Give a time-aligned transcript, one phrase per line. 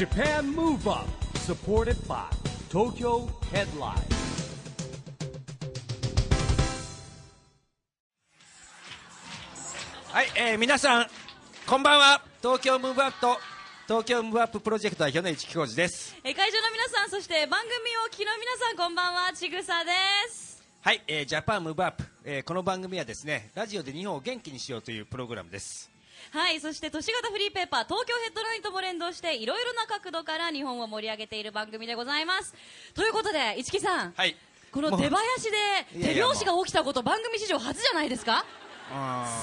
[0.00, 1.06] Japan Move Up
[1.40, 2.24] supported by
[2.70, 4.00] Tokyo Headline
[10.10, 11.06] はい、えー、皆さん、
[11.66, 12.22] こんばんは。
[12.40, 13.36] 東京ムーブアップと
[13.86, 16.16] 東京ムーブアッププロジェクト代表の一木広治です。
[16.24, 19.90] えー会場の皆さんそして番組をお聞きの皆さんこんばんはちぐさで
[20.30, 25.89] すはい、えー、ジャパンムーブアップ、えー、この番組はですね、ラジオで日本を元気にしようというプログラムです。
[26.32, 32.54] はいそして都市型フリーペーパー東京ヘッドラインとも連動していろいろな角度から日本を盛り上げている番組でございます。
[32.94, 34.36] ということで市木さん、はい。
[34.70, 35.50] この出囃子
[35.98, 38.44] で手拍子が起きたこと番組史上初じゃないですか？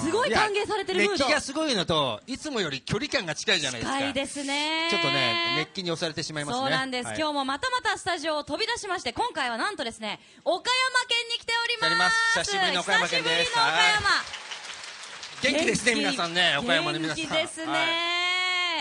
[0.02, 3.98] すごい歓迎されてるムード熱気がすごいのと、いつもより距離感が近いじゃないですか。
[3.98, 4.90] 近いですね。
[4.90, 6.62] ちょっとね、熱気に押されてしまいますね。
[6.64, 7.18] そうなんです、はい。
[7.18, 12.40] 今日もまたまたスタジオを飛び出しまして今回はなんとですね岡山県に来ております。
[12.40, 13.52] 久しぶりの岡山県です。
[13.52, 14.37] 久しぶりの岡山
[15.44, 17.18] 元気ですね、皆さんね、岡山の皆さん。
[17.18, 17.88] 元気ですね、はい。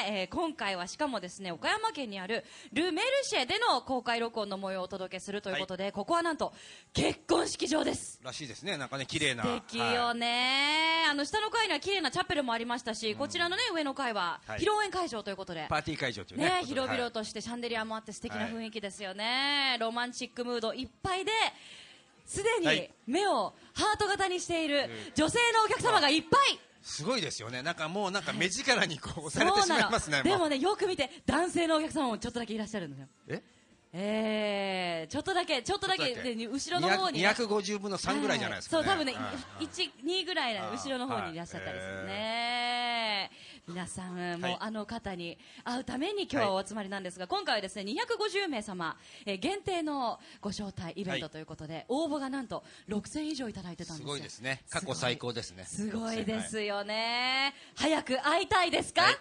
[0.09, 6.55] えー今回はしかもですね岡山県にあるル・メルシェでの公開録音の模様をお届けするということで、ここはなんと
[6.93, 8.21] 結婚式場です。
[8.23, 9.43] らしいですね、なんかね、綺麗な。
[9.43, 9.95] 素敵はい。
[9.95, 14.61] よね、あの下の階には綺麗なチャペルもありましたし、こちらのね上の階ははい。
[14.61, 16.61] 披露宴会場ということで、パーティー会場というね。
[16.61, 21.33] ね、広々としてシャンデリアもあって素敵な雰囲気ですよね、ロマンチックムードいっぱいで
[22.27, 22.91] すでにはい。
[23.07, 27.63] 目をハート型にしている女性のお客様がいっぱい、すごいですよね。
[27.63, 30.21] なんかもうなんか目力にこう押されてしまいますね。
[30.21, 33.43] うでもねよく見て男性のお客様もちょっとだけいらっしゃるんですよえ？
[33.99, 38.85] えー、ちょっとだけちょっとだけで後ろの方にね、250分の3ぐらいじゃないですか、ね。
[38.85, 39.65] そう多分ね、はい。
[39.65, 43.31] 一二ぐらい後ろの方にいらっしゃったりするね。
[43.69, 51.31] 皆さん、もうあの方に会うために今日はお集まりなんですが、今回はですね250名様、えー限定のご招待イベントはい。
[51.31, 54.09] ということで、応募がなんと6000以上いただいてたんですよ。
[54.09, 54.63] すごいですね。
[54.71, 55.65] 過去最高ですね。
[55.65, 59.15] すごいではいすよね、早く会いたいですか、はい。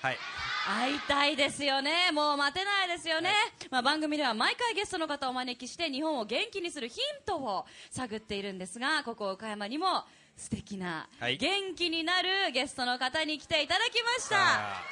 [0.00, 0.18] はい。
[0.66, 3.30] 会いたいですよね、もう待てないですよね、
[3.70, 10.04] まあ、番組では毎回ゲストの方をお招きして日本を元気にするヒントを探っているんですがここ岡山にも
[10.36, 11.36] 素敵な、はい。
[11.36, 14.82] 元気になるゲストの方に来ていただきました。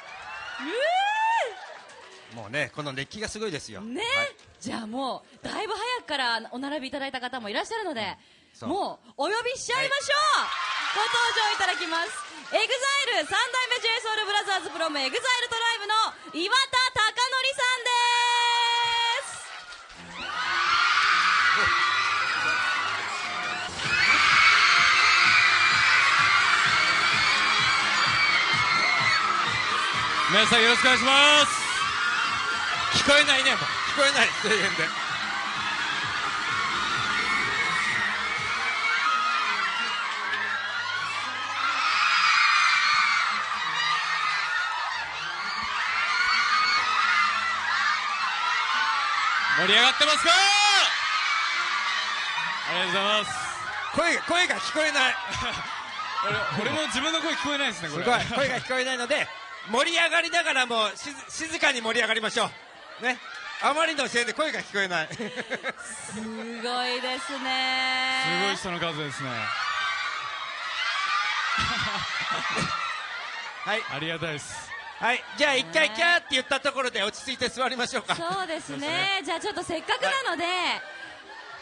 [2.35, 3.81] もうね、この熱気がすごいですよ。
[3.81, 4.35] ね、はい。
[4.59, 8.17] じゃあもうだいぶ早くからお並びいただいた方もいらっしゃるので、
[8.53, 8.69] そう。
[8.69, 10.47] もうお呼びしちゃいましょう、
[10.95, 12.33] ご登場いただきます。
[12.53, 16.53] エグザイル三代目 j ソ u l b r o t h e r s from エグザイルトライブの岩
[16.92, 16.92] 田
[30.33, 31.53] 皆さんよろしくお願いします。
[33.05, 33.59] 聞こえないね、もう。
[33.93, 34.89] 聞こえない、声援で。
[49.61, 50.31] 盛り上がってますか？
[52.71, 53.31] ありがとうございます。
[53.93, 55.15] 声が、声が聞こえない。
[56.57, 58.03] 俺俺も自分の声聞こえないですねこれ。
[58.03, 59.29] 声が聞こえないので、
[59.71, 61.11] 盛り上がりながらも静
[61.47, 62.49] 静かに盛り上がりましょ
[63.01, 63.03] う。
[63.03, 63.17] ね。
[63.61, 65.07] あまりのせいで声が聞こえない。
[65.07, 69.29] すごいですすごいね人の数ですね
[73.63, 73.81] はい。
[73.95, 74.69] ありがたいです
[74.99, 75.23] はい。
[75.37, 78.15] じゃあ一回キャーって言ったところで落ち着いて座りましょうか。
[78.15, 80.43] そうですねじゃあちょっとせっかくなので、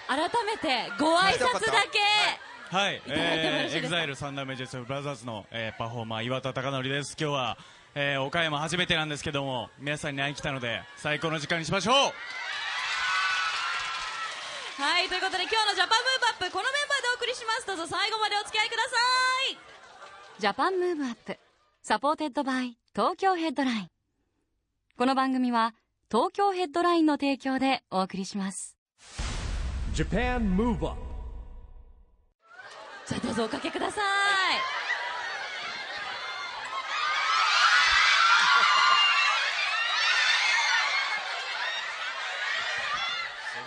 [0.08, 2.00] 改めてご挨拶だけ、
[2.76, 7.66] はい、いただいてもよろしいえー、ですか EXILE 三代目 j s ブラザーズの、えー、パフォーマー岩田剛典です今日は、えー、
[8.22, 11.96] 岡山初めてなんですけども皆さんに会いに来たので最高の時間にしましょう。
[14.82, 17.68] はいということで今日のジャパンムーブアップこのメンバーでお送りします。
[17.68, 18.90] どうぞ最後までお付き合いくださ
[19.52, 20.42] い。
[20.42, 21.38] Japan Move Up
[21.84, 23.90] supported by Tokyo Headline。
[24.98, 25.76] この番組は
[26.10, 28.78] 東京ヘッドラインの提供でお送りします。
[29.94, 30.98] Japan Move Up
[33.06, 34.81] じゃあどうぞおかけください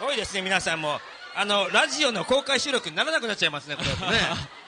[0.01, 1.01] ごいですね、皆さんも。
[1.37, 3.95] あの、ラジオの公開収録にならなくなっちゃいますね、これね。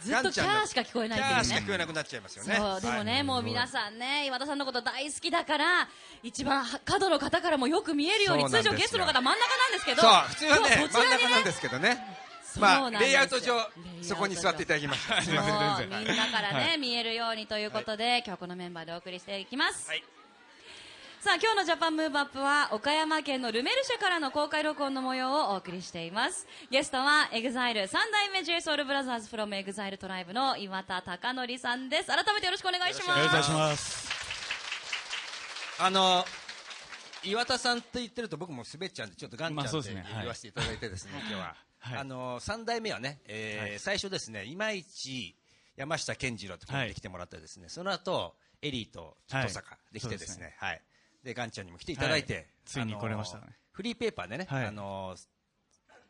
[0.00, 1.42] ずっとキャーしか聞こえないっていうね。
[1.44, 2.56] キャーしか聞こえなくなっちゃいますよね。
[2.56, 3.22] そうでもね、はい。
[3.22, 5.88] もう皆さんね岩田さんのこと大好きだから
[6.22, 10.02] 一番角の方からもよく見えるように通常ゲストの方真ん中なんですけど。
[10.02, 12.24] そう、普通はね今日、そちらに真ん中なんですけどね。
[12.60, 13.68] まあ、レイアウト上
[14.02, 15.22] そこに座っていただきました。
[15.22, 16.78] すみん、なからね、はい。
[16.78, 20.04] 見えるようにということで、今日はこのメンバーでお送りしていきます、はい
[21.24, 26.46] さあ今日のジャパンムーブアップは岡山県のルメルシェからの公開録音の模様をお送りしています。
[26.70, 29.34] ゲストは EXILE 三代目 j s o u l b r o t h e r s
[29.34, 32.08] from EXILE トライブの岩田貴則さんです。
[32.08, 33.08] 改めてよろしくお願いします。
[33.08, 34.08] よろしくお願いします。
[35.80, 36.26] あの
[37.24, 41.98] 岩田さんって言ってると僕も滑っちゃうんでちょっとガンちゃんまあって言わせていただいてですね、今日は、はい。
[42.00, 43.78] あの三代目はね、えーはい。
[43.78, 45.34] 最初ですね今市
[45.74, 50.82] 山下健次郎と来てもらってですね、その後エリーと登坂で来てですね、はい
[51.24, 52.46] でガンちゃんにも来ていただいて、はい。
[52.66, 53.44] ついに来れましたね。
[53.72, 54.66] フリーペーパーでね、はい。
[54.66, 55.16] あの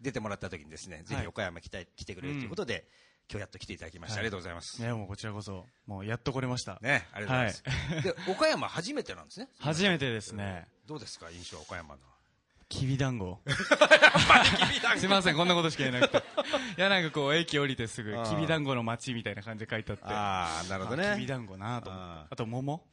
[0.00, 1.24] 出てもらった時にですね、ぜはい。
[1.24, 2.88] ひ岡山来たい来てくれるということで、
[3.30, 4.20] 今日やっと来ていただきました、はい。
[4.20, 4.82] ありがとうございます。
[4.82, 6.78] いやもうこちらこそもうやっと来れました。
[6.82, 7.60] ね、ありがとうござ
[7.94, 8.26] います。
[8.26, 9.48] で岡山初めてなんですね。
[9.60, 10.66] 初めてですね。
[10.84, 12.02] どうですか印象岡山の。
[12.68, 13.40] きびだんご。
[14.98, 16.26] すいませんこんなことしか言えなくて。
[16.76, 20.04] いやなんかこう駅降りてすぐきびだんごの街みたいな感じで書いてあって。
[20.06, 21.08] ああ、なるほどね。
[21.08, 22.26] あきびだんごなと思って。
[22.30, 22.86] あと桃。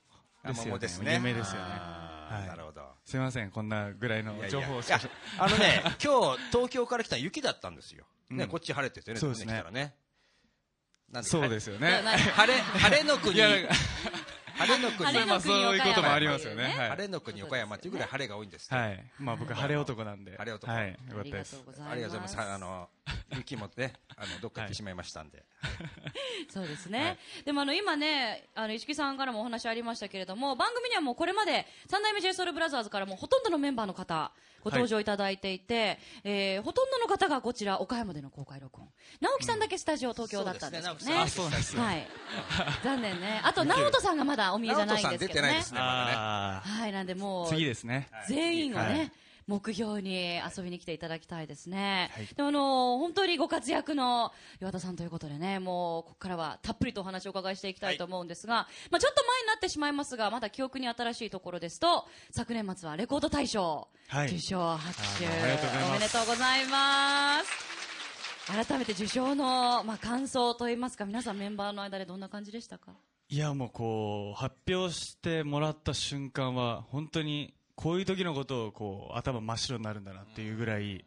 [0.44, 1.16] あ桃ですね。
[1.16, 2.48] 有名ですよねはい。
[2.48, 2.82] なるほど。
[3.06, 5.00] すいませんこんなぐらいの情報をいや
[5.38, 8.06] あのね、 今日東京から来たら雪だったんですよ。
[8.30, 8.50] ね、うん。
[8.50, 9.96] こっち晴れててね、そうですね来たらね。
[11.24, 12.02] そうですよね。
[12.04, 16.64] な晴れ、晴れの国、晴れの国、晴れのまあそういうこともありますよね。
[16.64, 18.76] 晴れの国岡山っていうぐらい晴れが多いんですって。
[18.76, 19.12] はい。
[19.20, 20.38] まあ僕晴れ男なんで。
[20.38, 20.72] 晴れ男。
[20.72, 20.92] はい。
[20.92, 21.56] よかありがったです。
[21.58, 21.92] とうございます。
[21.92, 22.54] ありがとうございます。
[22.54, 22.90] あの、
[23.36, 25.44] 雪もね、あの、どっか行ってしまいましたんで。
[26.50, 27.18] そうですね、はい。
[27.46, 34.32] でもあの今ねあの石木さんからもお話ありましたけれども番組にはもうこれまで三代目 j s o u l b r o t h e r からもほとんどのメンバーの方
[34.64, 38.88] ご登場いただいていて、えーほとんどの方がこちら岡山での公開録音。
[39.20, 42.08] 直樹さんだけスタジオ東京だったんですよね,、そうですねそうなんですよはい。
[42.84, 43.42] 残念ね。
[43.44, 46.92] あと直人さんがまだお見えじゃないんですけど直人さん出てないねですねあはい。
[46.92, 48.08] なんでもあう次ですね。
[48.28, 49.12] 全員をね、はい
[49.52, 52.28] 目標に遊びに来ていただきたいですね、はい。
[52.28, 54.32] でもあの本当にご活躍の
[54.62, 65.30] 岩田さんということでねもうここからはたっぷりとお話をお伺いしていきたいと思うんですが、まあ、ちょっと前になってしまいますがまだ記憶に新しいところですと昨年末はレコード大賞、はい受賞拍手お
[65.92, 67.72] めでとうございます。
[68.68, 72.92] 改めて受賞の、まあ、感想といいますか皆さんメンバーの間でどんな感じでしたか？
[73.30, 81.04] いやもうこう発表してもらった瞬間は本当にこういう時のことをこう頭真っ白になるんだなっていうぐらい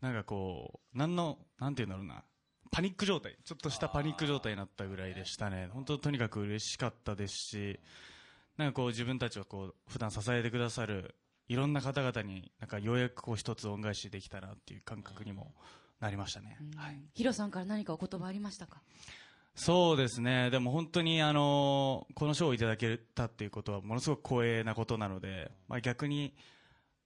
[0.00, 2.22] なんかこうなんのなんていうんだろうな。
[2.70, 3.36] パニック状態。
[3.44, 5.68] ちょっとしたパニック状態になったぐらいでしたね。
[5.72, 7.78] 本当とにかく嬉しかったですし
[8.56, 11.14] なんかこう自分たちをこう普段支えてくださる
[11.48, 15.54] いろんな方々になんかようやくこう一つ恩返しできたなっていう感覚にも
[16.00, 18.82] なりましたね、はいヒロさんから何かお言葉ありましたか？
[19.54, 26.34] そうですね、でも本当にあのこの賞をいただけたっていうことはものすごく光栄なことなので、まあ、逆に、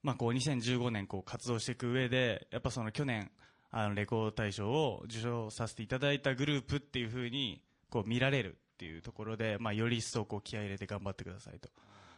[0.02, 3.30] まあ、こう2015年こう活動していく上でやっぱその去年
[3.70, 7.60] あのレコード大賞を受賞させていただいたグループっていうふうに
[7.90, 11.68] こう見られるっていうところで、まあ、より一層こう気合い入れて頑張ってくださいと、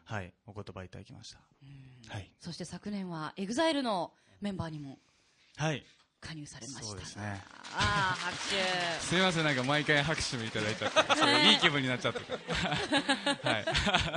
[0.04, 1.40] はい、お言葉いただきました。
[2.08, 4.98] はい、そして昨年は EXILE のメンバーにも
[5.56, 5.84] はい
[6.20, 7.40] 加入されましたすね
[7.74, 11.00] ああ拍手すみません、なんか毎回拍手もいただいちゃって、
[11.48, 12.32] いいい気分になっちゃってて。
[13.48, 13.64] はい。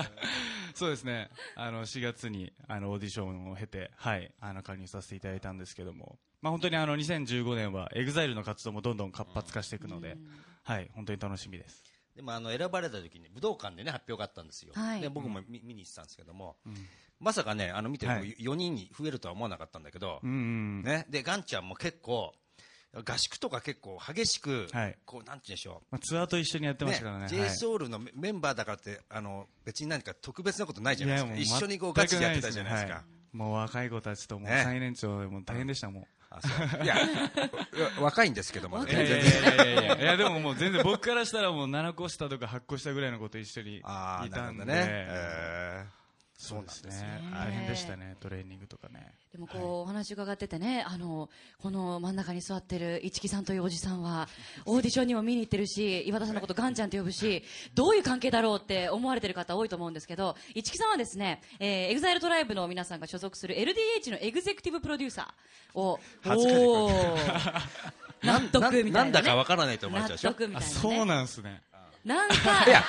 [0.75, 10.17] そうですね、あの、4月に、あの、オーディションを経て、はい、あの、加入させていただいたんですけども、まあ本当にあの、2015年は、エグザイルの活動もどんどん活発化していくので、
[10.63, 11.92] はい、本当に楽しみです。
[12.15, 15.01] でもあの選ばれた時に武道館でね発表があったんですよ、はい。
[15.01, 16.57] で僕も見見に行ってたんですけども、
[17.19, 18.35] まさかねあの見てるはい。
[18.39, 20.83] 4人に増えるとは思わなかったんだけど、うんうん。
[20.83, 22.33] ね、でガンちゃんも結構
[22.93, 24.97] 合宿とか結構激しく、はい。
[25.05, 27.27] こうなんて言うんでしょまあ、ツアーと一緒にやってう、ましたからね。
[27.27, 27.47] j はい。
[27.47, 31.27] s o u l のメメンバーだからってあの別に何か特別なことないじゃないですか。
[31.29, 33.03] いやもう一緒にこうガチでやってたじゃないですか。
[33.31, 34.61] もう若い子たちともうね。
[34.63, 36.03] 最年長でもう大変でしたもん。
[36.83, 36.95] いや
[37.99, 38.95] 若いんですけども、ね、い。
[38.95, 40.17] やいやいやいやいや。
[40.17, 44.65] でももう全然僕からしたらもう7個下とか8個下ぐらいの子と一緒にいああなたんで。
[44.65, 46.02] るほどね、えー
[46.43, 46.91] そうですね。
[46.91, 47.21] ね。
[47.33, 49.13] 大変でしたねトレーニングとかね。
[49.31, 54.27] でもこう、お話伺っててねあのこの真ん中に座ってる一木さんというおじさんは
[54.65, 67.61] オーディションにも見に行ってるし岩田さんのことガンちゃんと呼ぶしどういう関係だろうって思われてる方多いと思うんですけど一木さんはですね、えー、エグザイルトライブの皆さんが所属する LDH のエグゼクティブプロデューサーをおー
[68.23, 70.29] 納得みたいな、ね、なんだかわからないと思われちゃうでしょ？
[70.29, 71.61] 納得みたいな、ね、あそうなんすね
[72.05, 72.65] なんか。
[72.67, 72.83] いや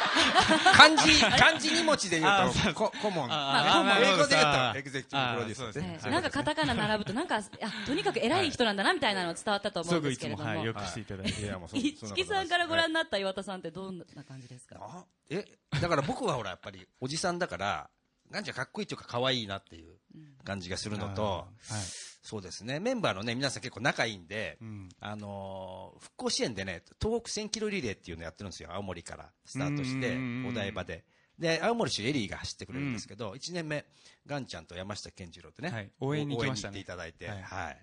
[0.76, 2.52] 漢字漢字2文字で言あう。
[2.52, 5.98] とこ顧問まあ英語で言うあとエグゼクティブプロデューサーですね。
[6.04, 7.42] ねなんかカタカナ並ぶとなんかあ
[7.86, 10.36] とにかく偉い人なんだなみたいなの伝わったと思うんすごくいつも。
[10.36, 10.64] ですけれども、はい。
[10.66, 11.42] よくしていただいて。
[11.42, 11.46] い。
[11.46, 14.76] やもうそ一木さんからご覧にになった岩田さんってどんな感じですか？
[14.80, 15.44] あえ
[15.80, 17.90] だから僕はほらやっぱりおじさんだから
[18.30, 19.96] ガンちゃんかっこいいっていうか可愛いなっていう
[20.44, 21.84] 感じがするのと、はい
[22.24, 22.80] そうですね。
[22.80, 24.88] メンバーのね皆さん結構仲いいんで、うん。
[24.98, 28.70] あのー復興支援でね東北1000キロリレーっていうのやってるんですよ。
[28.72, 31.04] 青森からスタートしてうんうんうんうんお台場で。
[31.38, 33.84] で青森市エリーが走ってくれるんですけど、1年目
[34.24, 35.90] ガンちゃんと山下健二郎ってね、はい。
[36.00, 36.70] 応援に行ね。
[36.72, 37.42] ていただいて、はい。
[37.42, 37.78] はい。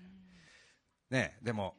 [1.12, 1.76] ねでも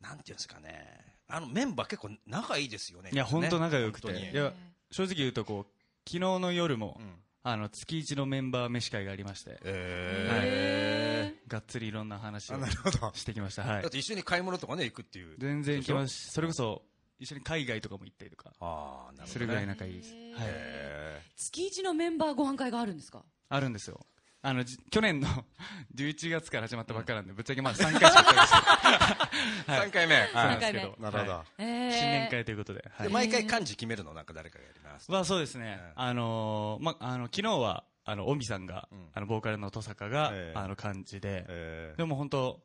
[0.00, 0.86] なんていうんですかね。
[1.28, 3.10] あのメンバー結構仲いいですよね。
[3.12, 4.30] いや本当仲良くて。
[4.30, 4.52] いや
[4.92, 5.72] 正直言うとこう
[6.08, 7.14] 昨日の夜もうん
[7.48, 13.12] あの月一のメンバー飯会がありまして、えがっつりいろんな話をあなるほど。
[13.14, 13.82] してきました、はい。
[13.82, 15.36] だっ、て一緒に買い物とかね行くっていう。
[15.38, 16.14] 全然行きます。
[16.14, 16.82] しそれこそ
[17.20, 18.50] 一緒に海外とかも行ったりとか。
[18.58, 23.22] ああなるほど、ね、するぐらい仲いいです、はい、へ月一のメンバーご飯会があるんですか？
[23.48, 24.04] あるんですよ
[24.46, 25.26] あのじ去年の
[25.96, 28.54] 11月から始まったばっかなんで、ぶっちゃけまだ3回しか行ってないです。
[28.54, 29.88] ー はい。
[29.88, 33.08] 3回目、そうなはいんですけど、なるほど新年会ということで、はい。
[33.08, 35.10] で毎回漢字決めるのなんか誰かがやります。
[35.10, 39.08] はそうですね、ええあのーま、あの昨日はあのオミさんが、うん。
[39.14, 40.58] あのボーカルの登坂が、ええ。
[40.58, 42.60] あの漢字で、えーでも本当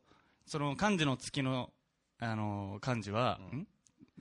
[0.46, 1.74] その漢字の月の
[2.20, 3.60] あのー漢字は、うん。
[3.62, 3.68] ん？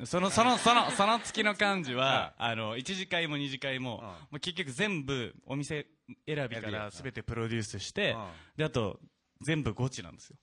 [0.06, 4.04] そのそのそのその月の漢字は、 あの一次会も二次会も、うん。
[4.04, 5.86] もう結局全部お店
[6.26, 8.26] 選びからすべてプロデュースして、うん。
[8.56, 9.00] であと
[9.42, 10.36] 全部ゴチなんですよ。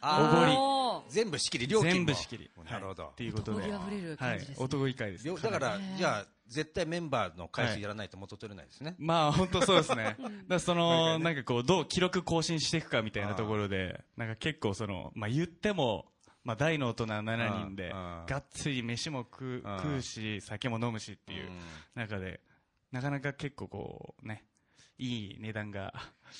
[0.00, 1.14] あおごり。
[1.14, 1.94] 全部仕切り料金も。
[1.94, 2.50] 全部仕切り。
[2.70, 3.12] なるほど、はい。
[3.12, 3.58] っていうことで。
[3.58, 4.64] 男気あふれるはい感じですね。
[4.64, 10.04] 男気会です料だから、じゃあ絶対メンバーの回数やらないと元取れないですね、まあ本当そうですね。
[10.20, 16.12] だからその、なんかこう、どう記録更新していくかみたいなところで、なんか結構その、まあ言っても、
[16.44, 19.76] まあ大の大人7人で、がっつり飯も食ううん。
[19.78, 21.50] 食うし、酒も飲むしっていう
[21.94, 22.40] 中で、
[22.92, 24.44] なかなか結構こう、ね、
[24.98, 25.92] いい値段が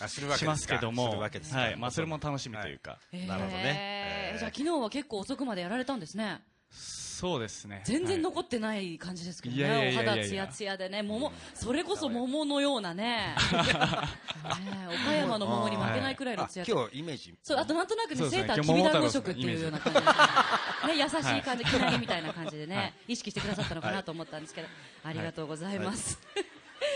[0.07, 4.33] しますけどすも、はい、まあそれも楽しみというか、えーなるほどね。
[4.33, 4.39] えー。
[4.39, 6.43] じゃあ昨日は結構遅くまでやられたんですね。
[6.71, 7.83] そうですね。
[7.85, 9.63] 全然はい残ってない感じですけどね。
[9.63, 9.71] おい。
[9.71, 11.03] やいやいや肌ツヤツヤでね。
[11.03, 13.35] 桃それこそ桃のようなね。
[13.55, 16.65] ね岡山の桃に負けないくらいのあツヤ。
[16.69, 17.35] 今日イメージ。
[17.43, 21.03] そうあとなんとなくねセーターきびだんご色っていうような感じでね。
[21.03, 22.95] 優しい感じきなりみたいな感じでね。
[23.09, 24.69] 意識してくださったのかなと思ったんですけど。
[25.05, 26.19] ありがとうございます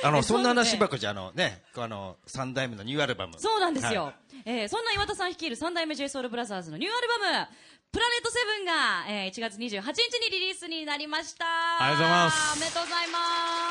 [0.02, 3.34] あのえそんな話ばっかじゃあのねあの三代目のニューアルバム。
[3.38, 4.14] そうなんですよ、は
[4.44, 7.48] えーそんな岩田さん率いる三代目 JSOULBROTHERS のニューアルバム
[7.90, 11.46] 「プラネットセブンが、えー1月28日にリリースになりました。
[11.82, 12.56] ありがとうございます。
[12.56, 13.18] おめでとうございま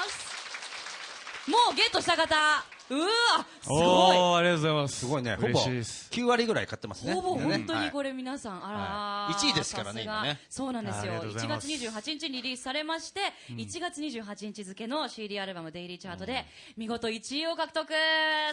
[0.09, 0.36] す
[1.47, 2.35] もうゲットした方。
[2.89, 3.07] うわ
[3.61, 3.83] すごい。
[3.83, 4.99] おー、ありがとうございます。
[4.99, 5.35] すごいね。
[5.35, 6.09] ほぼ嬉しいです。
[6.11, 7.13] 9割ぐらい買ってますね。
[7.13, 9.33] ほぼ本当にこはいれ皆さん、あらはい。
[9.33, 10.39] 1位ですからね今ね。
[10.49, 11.01] そうなんですよ。
[11.01, 16.45] ありがとうござい1月ます28日にリリースされまして、1月28日付の CD アルバム「デイリーチャートで
[16.77, 17.87] 見事1位を獲得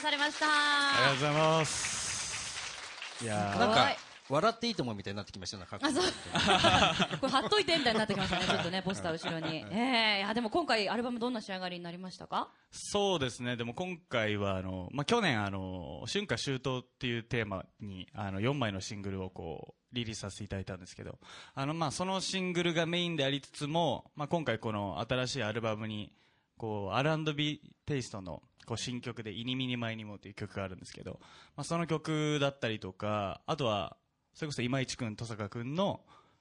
[0.01, 0.47] されました。
[0.47, 3.25] ありがとうございます。
[3.25, 3.59] いやー。
[3.59, 6.05] なんか笑っていいと思うみたいになってきましたねあそう。
[7.21, 9.57] これ貼っといてみたいになってきましたね、ちょっとね、ポスター後ろに。
[9.71, 10.19] ええ。
[10.19, 12.49] いや、でも今回、アルバムどんな仕上がりになりましたか？
[12.71, 21.19] そうですね、でも今回はあの、まあ、去年あの、春夏秋冬っていうテーマにあの4枚のシングルをこうリリースさせていただいたんですけど、
[21.55, 26.13] あのまあそのシングルがメインでありつつも、まあ、今回この新しいアルバムに
[26.57, 31.21] こう R&B テイストのこう新曲で「イニミニマイニモ」という曲があるんですけど、
[31.57, 33.97] まあ、その曲だったりとか、あとは
[34.35, 36.01] それこそ今市君、登坂君の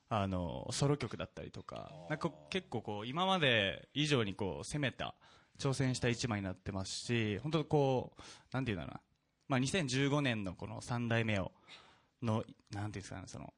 [0.09, 5.15] あのソロ曲だったりとか、なんか結構こう今まで以上にこう攻めた
[5.59, 8.21] 挑戦した一枚になってますし、本当こう、
[8.51, 9.01] なんていうんだろうな、
[9.47, 11.51] まあ、2015年のこの3代目を、
[12.21, 13.53] の、なんていうんですかね、その、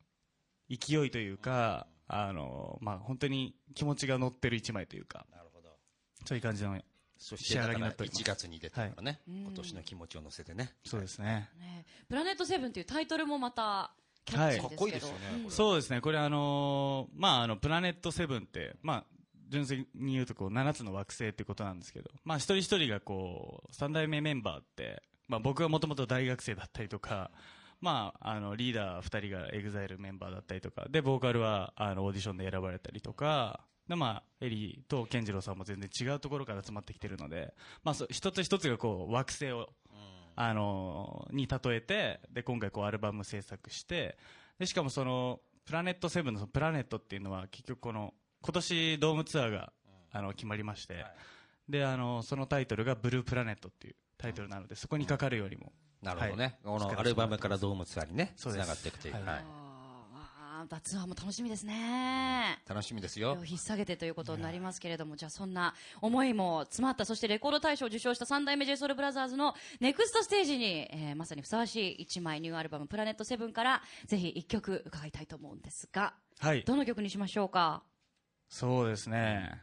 [0.70, 5.70] 勢いというか、あの、まあ、本当に気持ちが乗ってる一枚というか、なるほど。
[6.26, 6.80] そういう感じの、
[7.18, 8.24] そして仕上がりにだからなっております。
[8.24, 10.74] 1月に出てからね、今年の気持ちを乗せてね。
[10.86, 11.50] そうですね。
[11.58, 11.86] ね。
[12.08, 14.70] プラネットセブンっていうタイトルもまた、キャッチーですけど。
[14.70, 15.46] かっこいいですよね。
[15.50, 19.06] そうですね、これあのーまあ、あの、プラネットセブンって、まあ、
[19.50, 27.32] 純粋に言うとこう7つの惑星っていうことなんですけど、まあ、一人一人がこう3代目メンバーって、まあ、僕はもともと大学生だったりとか、
[27.82, 37.54] まあ、あのリーダー2人が EXILE メンバーだったりとかでボーカルはあのオーディションで選ばれたりとかで、まあ、エリーと健次郎さんも全然違うところから集まってきてるので、
[37.84, 39.70] まあ、そう一つ一つがこう惑星を、
[40.36, 44.18] あのに例えてで今回こうアルバム制作して
[44.60, 49.74] でしかもそのプラネットセブンのそのプラネットっていうのは結局この今年ドームツアーが、
[50.12, 51.04] あの決まりまして、
[51.68, 55.72] であのそのタイトルがブループラネットっていうタイトルなのでそこにかかるようにも、
[56.04, 56.80] なるほどね、はい。
[56.80, 59.24] このアルバムからドームツアーにねつながっていくという、はい。
[59.24, 59.65] はい
[60.72, 62.60] あーツアーも楽しみですね。
[62.68, 63.34] 楽しみですよ。
[63.34, 76.64] を引っ提げてということになりますけれども、じゃあそんな思いも詰まった、そしてレコード大賞を受賞した三代目 JSOULBROTHERS のネクストステージに、えーまさにふさわしい一枚ニューアルバム、プラネットセブンから、ぜひ一曲伺いたいと思うんですが、はい。
[76.64, 77.84] どの曲にしましょうか？
[78.50, 79.62] そうですね。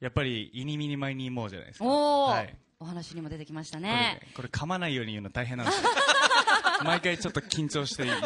[0.00, 1.84] やっぱりイニミニマイニーモーじゃないですか。
[1.84, 2.56] おー、はい。
[2.80, 4.20] お話にも出てきましたこれね。
[4.34, 5.90] これ噛まないように言うの大変なんですよ。
[6.84, 8.20] 毎回ちょっと緊張して言う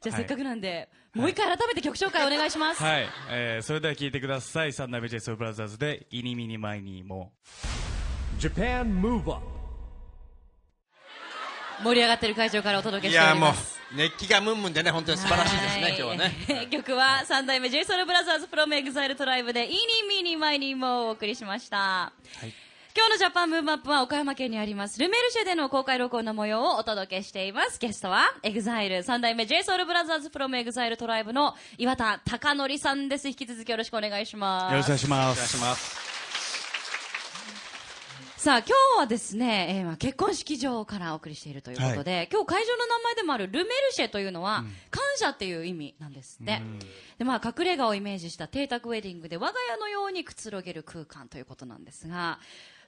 [0.00, 2.82] じゃあせっかくなんで、もう一回改めて曲紹介お願いします。
[2.82, 9.42] はい、えー、それでは聴いてください三代目 JSOULBROTHERS でイニミニマイニーモー Japan Move Up
[11.82, 13.76] 盛り上がってる会場からお届けしておいやもうります。
[13.94, 16.68] 熱気がムンムンでね本当に素晴らしいですね今日はねね。
[16.72, 22.12] 曲は三代目 JSOULBROTHERS from EXILE トライブでイニmeeny, miny, moe をお送りしました。
[22.96, 27.78] 今日のジャパンムーブアップは岡山県にありますルメルシェでの公開録音の模様をお届けしています。
[27.78, 33.28] ゲストは、エグザイル三代目 JSOULBROTHERS from EXILE トライブの岩田貴則さんです。
[33.28, 34.72] 引き続きよろしくお願いします。
[34.72, 35.60] よろしくお願いします。
[35.60, 36.06] ます。
[38.38, 46.62] さあ、今日はですね、えーまあ結婚式場からお送りしているということで、今日会場の名前でもあるルメルシェというのは、感謝っていう意味なんですって。
[47.18, 52.38] で、まあ、隠れ家をイメージした邸宅ウェディングで我が家のようにくつろげる空間ということなんですが、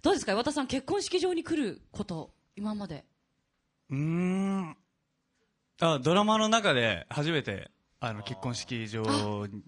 [0.02, 0.33] どうですか？
[0.33, 3.05] 岩田さん、結婚式場に来ること、今まで。
[3.90, 4.76] うーん。
[5.81, 9.02] あ、ドラマの中で初めて、あの、結婚式場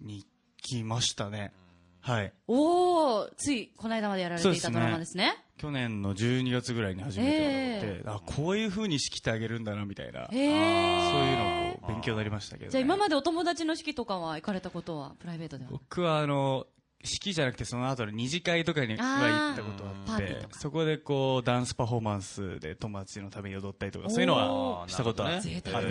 [0.01, 0.25] に
[0.57, 1.53] 来ましたね。
[2.01, 2.33] はい。
[2.47, 5.37] おー、ついこの間までやられていたドラマですね。
[5.59, 10.27] 去年の12月ぐらいに初めてやって、あ、こういう風に仕切ってあげるんだな、みたいな。
[10.31, 11.31] そうへー。
[11.31, 12.71] いうのを勉強になりましたけど、ね。
[12.71, 15.71] じゃあ今までお友達の式とかは行かれたことは、プライベートでは？
[15.71, 16.67] 僕はあの、
[17.03, 24.35] 式じゃなくてその後の二次会とかには行ったことあってそこでこう、ダンスパフォーマンスで友達のために踊ったりとか、そういうの
[24.81, 25.61] はしたことはあるんですね。
[25.61, 25.91] いやいや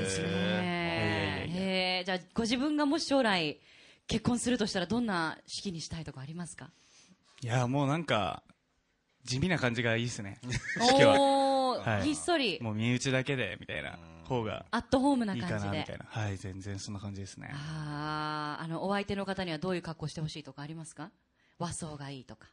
[1.46, 1.56] いや。
[1.56, 3.60] へーじゃあ、ご自分がもし将来、
[4.08, 6.70] 結婚するとしたらどんな式にしたいとかありますか？
[7.42, 8.44] いや、もうなんか、
[9.24, 10.40] 地味な感じがいいですね。
[10.92, 11.80] 式は。
[11.80, 12.04] はい。
[12.04, 13.98] ひっそり、もう身内だけで、みたいな
[14.30, 15.98] 方がアットホームないいかな、み感じでたい。
[15.98, 16.06] な。
[16.08, 17.50] はい、全然そんな感じですね。
[17.54, 21.12] あーあの、お相手の方にはどういう格好してほしいとかありますか？
[21.58, 22.48] 和装がいいとか。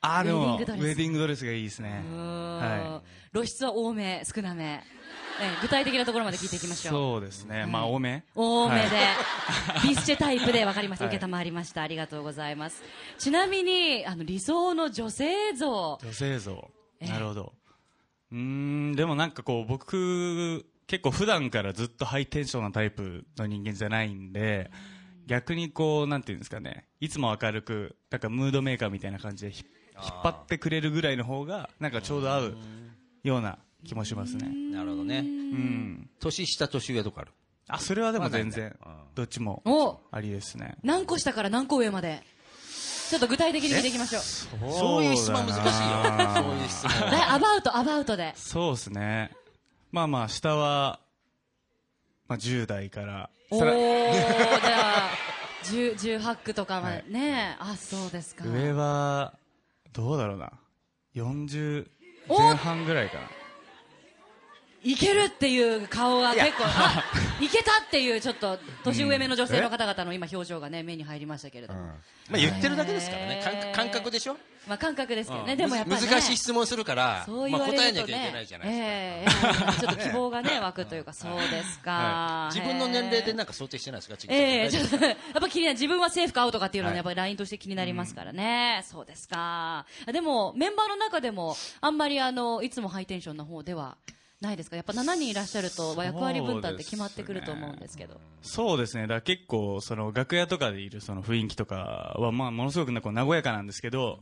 [0.00, 3.00] あー、でも、ウウェディングドレスがいいですねは
[3.32, 4.84] 露出は多め、少なめ。
[5.40, 6.92] え具体的なところまで聞いていきましょう。
[6.92, 7.66] そうですね。
[7.66, 8.22] まあ、多め。
[8.36, 11.06] 多めで、はビスチェタイプで分かりました。
[11.06, 11.82] はい受けたまわりました。
[11.82, 12.82] ありがとうございます。
[13.18, 15.98] ちなみに、あの、理想の女性像。
[16.02, 16.70] 女性像。
[17.00, 17.52] ええなるほど。
[18.30, 24.70] うーん、でもなんかこう、僕、結構普段からずっとハイテンションなタイプの人間じゃないんで、
[25.26, 29.64] 逆にこう、なんていうんですかね、いつも明るく、なんかムードメーカーみたいな感じでひ
[29.96, 32.56] 引っ張ってくれるぐらいの方が、なんかちょうど合う
[33.22, 34.48] ような気もしますね。
[34.72, 35.18] なるほどね。
[35.18, 36.10] うん。
[36.20, 37.32] 年下、年上とかある？
[37.68, 38.76] あ、それはでも全然
[39.14, 40.76] どっちもおありですね。
[40.82, 42.22] 何個下から何個上まで？
[43.08, 44.22] ちょっと具体的に聞いていきましょう。
[44.22, 45.62] そういう質問難しいよ。
[46.34, 47.32] そういう質問。
[47.32, 48.32] アバウト、アバウトで。
[48.36, 49.30] そうですね。
[49.94, 50.98] まあまあ、下は、
[52.26, 55.10] まあ10代から、おー、じゃあ、
[55.62, 58.44] 10 18区とかまで、はいねあ、そうですか。
[58.44, 59.34] 上は、
[59.92, 60.50] どうだろうな。
[61.14, 61.86] 40
[62.28, 63.30] お前半ぐらいかな。
[64.82, 67.04] いけるっていう顔が結構、あ、
[67.40, 71.80] いけたっていうちょっと、年上目の女性の方々の今表情がね、目に入りましたけれども。
[71.80, 71.94] ま
[72.32, 73.72] あ言ってるだけですからね。
[73.72, 74.36] 感覚でしょ？
[74.66, 76.08] まあ感覚ですけどね、うんでもやっぱり、ね。
[76.08, 79.48] 難しい質問するから、そう言まあわれるとね、答えなきゃいけないじゃないですか。
[79.48, 82.50] ええちょっと希望がね、湧くというか、そうですか。
[82.52, 83.34] 自分の年齢でね。
[83.34, 84.16] なんか想定してないですか？
[84.28, 85.04] ええちょっと、と。
[85.04, 85.74] やっぱ気になる。
[85.74, 88.84] 自分はセーフかアウトかっていうのはやっぱり LINE として気になりますからね。
[88.88, 89.86] そうですか。
[90.10, 93.96] でも、メンバーの中でも、あんまりあの、いつもハイテンションな方では
[94.44, 94.76] ないですか？
[94.76, 98.20] やっぱ7人いらっしゃると、役割分担って決まってくると思うんですけど。
[98.42, 99.02] そうですね。
[99.02, 104.20] だから結構、その、楽屋とかでいるその雰囲気とかは、まあ、ものすごくなんか和やかなんですけど、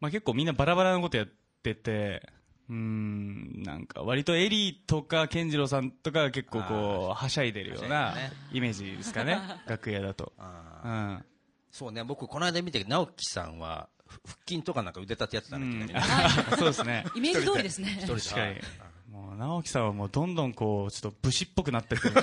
[0.00, 1.28] まあ結構みんなバラバラなことやっ
[1.62, 2.28] てて、
[2.68, 8.14] うーん、なんか割とエリーとか健次郎さんとかが結構こう、はしゃいでるような
[8.52, 9.38] イメージですかね。
[9.66, 10.32] 楽屋だと。
[10.38, 11.24] うん。
[11.72, 16.06] そうね、僕、この間見て、直樹さんは、ふ腹筋とかなんか腕立てやってたうんんだけどね。
[16.58, 17.04] そうですね。
[17.14, 17.96] イメージ通りですね。
[18.00, 18.62] 一人で。
[19.10, 22.14] もう、直樹さんはもうどんどんこう、ちょっと武士っぽくなってってる。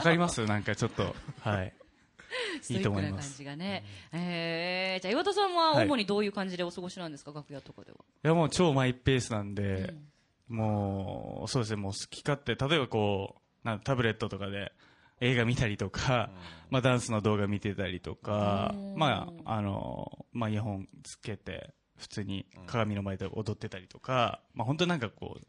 [0.00, 0.44] かります？
[0.46, 1.14] なんかちょっと。
[1.40, 1.72] はい。
[2.70, 3.36] いいと思いまストイックな感す。
[3.38, 3.84] じがね。
[4.12, 7.98] えー、じゃあ岩田さんははい主にどういう感じでお過ごしなんですか、楽屋とかでは。
[8.24, 9.94] いやもう超マイペースなんで、
[10.48, 14.72] もう、そうですね、もう好き勝手、例えばこう、なんタブレットとかで
[15.20, 16.30] 映画見たりとか、
[16.70, 25.46] まあダンスの動画見てたりとかうん、まあ、あの、まあイヤホンつけて、普通に鏡の前で踊ってたりとか、まあ本当なんかこう、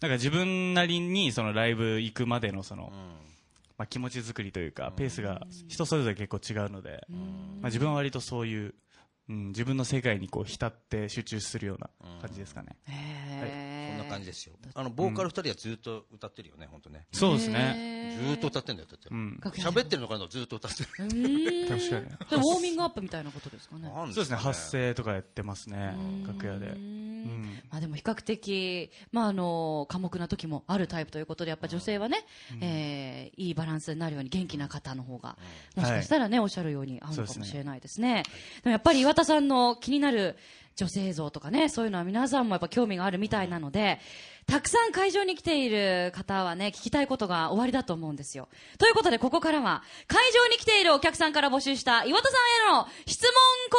[0.00, 2.92] なんか自分なりにそのライブ行くまでのその、
[3.78, 7.18] まあ気持ち作りというか、ペースが人それぞれ結構違うので、ま
[7.62, 8.74] あ自分は割とそういう、
[9.28, 12.76] うん、自分の世界にこう浸って集中するような感じですかね。
[12.88, 14.54] へーそんな感じですよ。
[14.74, 17.06] あの、ボーカル二人はずっと歌ってるよね、本当ね。
[17.12, 17.74] そうですね。
[17.76, 20.88] へずーっと歌ってんだよ、だって喋ってるのかなずーっと歌ってる。
[20.88, 21.80] 確かに。
[21.80, 23.90] それウォーミングアップみたいなことですかね。
[23.94, 26.66] そうですね、か発声とかやってますね、楽屋で。
[26.68, 27.62] ううんん。
[27.70, 32.24] まあでも比較的、まああの、寡黙な時もあるタイプということで、やっぱ女性はね、
[32.60, 35.36] えーいいバランスになるように元気な方の方が、
[35.74, 38.22] もしかしたらね、おっしゃるように合うのかもしれないですね。
[38.62, 40.36] でもやっぱり岩田さんの気になる
[40.76, 43.98] 女性像とかね、そういうのは皆さんもやっぱ興味があるみたいなので、
[44.46, 48.48] たくさん会場に来ている方はね、聞きたいことが終わりだと思うんですよ。
[48.78, 53.32] ということで、ここからは、会場に来ているお客さんから募集した岩田さんへの質問
[53.70, 53.76] コ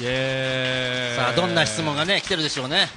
[0.00, 2.88] ナーイエさあ、どんな質問がね、来てるでしょうね。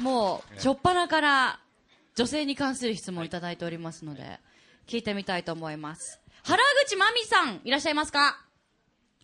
[0.00, 1.58] もう、初っ端から
[2.14, 4.38] 女性に関する質問をいただいておりますので、
[4.86, 6.20] 聞いてみたいと思います。
[6.44, 8.38] 原口まみさん、いらっしゃいますか？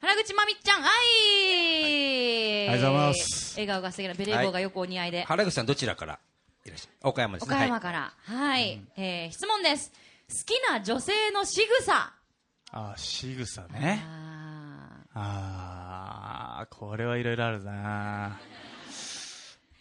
[0.00, 2.68] 原口まみちゃん、はい。
[2.70, 5.24] ありがとうございます笑顔が素敵なベレー帽がよくお似合いで。
[5.24, 6.18] 原口さん、どちらから
[6.64, 7.54] いらっしゃる岡山ですね。
[7.54, 8.12] 岡山はいから。
[8.24, 8.80] はい。
[8.96, 9.92] えー質問です。
[10.28, 12.12] 好きな女性の仕草。
[12.72, 14.02] あ、仕草ね。
[15.12, 18.40] ああー、これはいろいろあるな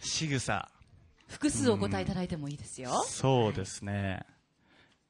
[0.01, 0.53] 仕草。
[0.53, 3.03] ー複数お答えいただいてもいいですよ。
[3.05, 4.25] そうですね。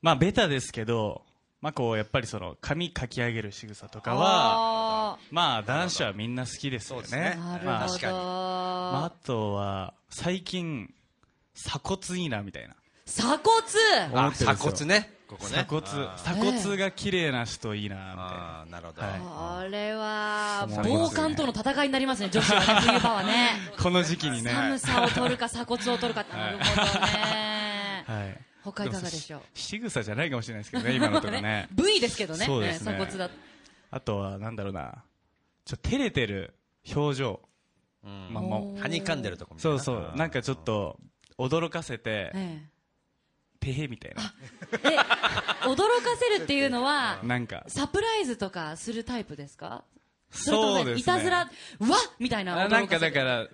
[0.02, 1.24] まあ、ベタですけど、
[1.62, 4.89] まあ、こう、やっぱりその、髪かき上げる仕草とかは、あ
[5.32, 7.38] まあ、男子はみんな好きですよね。
[7.38, 7.94] まあほど。
[7.94, 10.94] 確かにまあ、あとは、最近、
[11.56, 12.76] 鎖骨いいな、みたいな。
[13.06, 13.68] 鎖骨？
[14.14, 15.14] あ、鎖骨ね。
[15.28, 15.66] ここね。
[15.66, 15.82] 鎖骨、
[16.18, 18.20] 鎖骨が綺麗な人いいな、みたいな。
[18.62, 19.02] あー、なるほど。
[19.02, 19.20] はい
[19.70, 23.50] これは、防寒との戦いになりますね、女子はね、冬場はね。
[23.78, 24.52] この時期にね。
[24.52, 28.04] 寒さを取るか鎖骨を取るかってなるほどね。
[28.08, 28.38] はい。
[28.64, 29.42] 他いかがでしょう？
[29.54, 31.68] 仕草じゃないかもしれないですけどね、今のとこね。
[31.74, 33.30] V ですけどね、そうですね鎖骨だ。
[33.92, 35.04] あとは、なんだろうな。
[35.66, 36.54] ちょ、照れてる
[36.96, 37.40] 表情。
[38.04, 39.80] うんまあ、もう、はにかんでるとこみたいな。
[39.80, 40.18] そうそう。
[40.18, 40.98] なんかちょっと、
[41.38, 42.62] 驚かせて、え
[43.60, 44.34] てへみたいな。
[44.72, 44.78] え。
[44.78, 44.98] で、
[45.68, 49.84] 驚かせるっていうのは、なんか、サプライズとかするタイプですか？
[50.32, 51.00] そうですね。
[51.02, 51.50] いたずら、
[51.80, 53.48] うわっみたいななんかだから、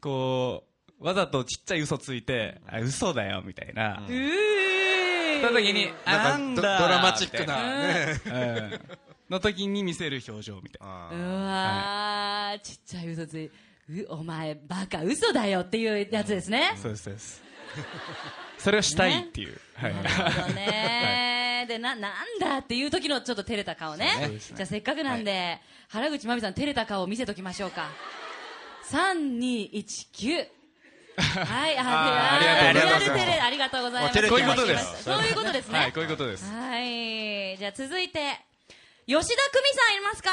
[0.00, 0.64] こ
[1.00, 4.02] う、わざとちっちゃい嘘ついて、あ、嘘だよ、みたいな。
[4.06, 7.62] うーその時に、あななんんかだドドラマチックな。
[7.86, 8.80] ねうん
[9.28, 11.08] の時に見せる表情みたいな。
[11.08, 13.50] あうわー、ちっちゃい嘘つい、う、
[14.08, 16.72] お前、バカ、嘘だよっていうやつですね。
[16.76, 17.42] そうです、そうです。
[18.58, 19.60] それをしたいっていう。
[19.74, 19.94] はい。
[19.94, 21.66] なるほどね。
[21.68, 24.12] で、な、なんだっていう時のちょっと照れた顔ね。
[24.14, 27.90] そうですねじゃあせっかくなんで、原口まみさん照れた顔を見せときましょうか。
[28.90, 30.56] 3、2、1、9。
[31.18, 35.78] はい、あ あーありがとうございますリアル照れありがとうございますこういうことですそういうことですね。
[35.78, 36.44] はい、こういうことです。
[36.52, 37.56] はい。
[37.56, 38.45] じゃあ続いて、
[39.06, 40.30] 吉田久美さんいますか？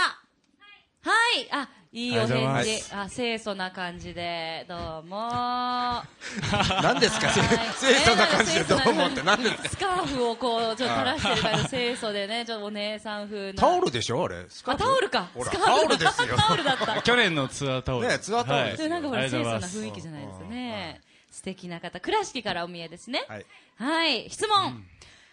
[1.03, 1.47] はい。
[1.51, 2.95] あ、いいお返い事。
[2.95, 5.29] あ、清楚な感じで、どうも。
[6.81, 7.27] 何ですか？
[7.27, 7.33] は
[7.65, 9.21] い清楚な感じでどうもって？
[9.21, 9.69] 何ですか？
[9.69, 13.62] スカーフをこう、ちょっと垂らしてるから清楚でね、ちょっとお姉さん風な。
[13.62, 14.23] タオルでしょ？
[14.25, 14.45] あれ？
[14.49, 14.83] スカーあ、フ？
[14.83, 15.29] タオルか。
[15.33, 17.01] スカーフタオルですよタオルだった。
[17.03, 18.07] 去年のツアータオル。
[18.07, 21.01] ねツアータオルですなんかほら、清楚な雰囲気じゃないですかね。
[21.29, 21.99] 素敵な方。
[21.99, 23.23] 倉敷からお見えですね。
[23.27, 23.45] はい。
[23.77, 24.29] はい。
[24.31, 24.83] 質問。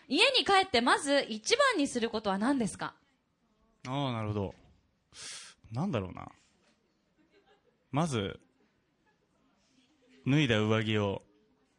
[0.09, 2.93] 家に帰ってまず一番にすることは何ですか？
[3.87, 4.55] ああ、なるほど。
[5.73, 6.29] なんだろうな。
[7.91, 8.39] まず、
[10.27, 11.23] 脱いだ上着を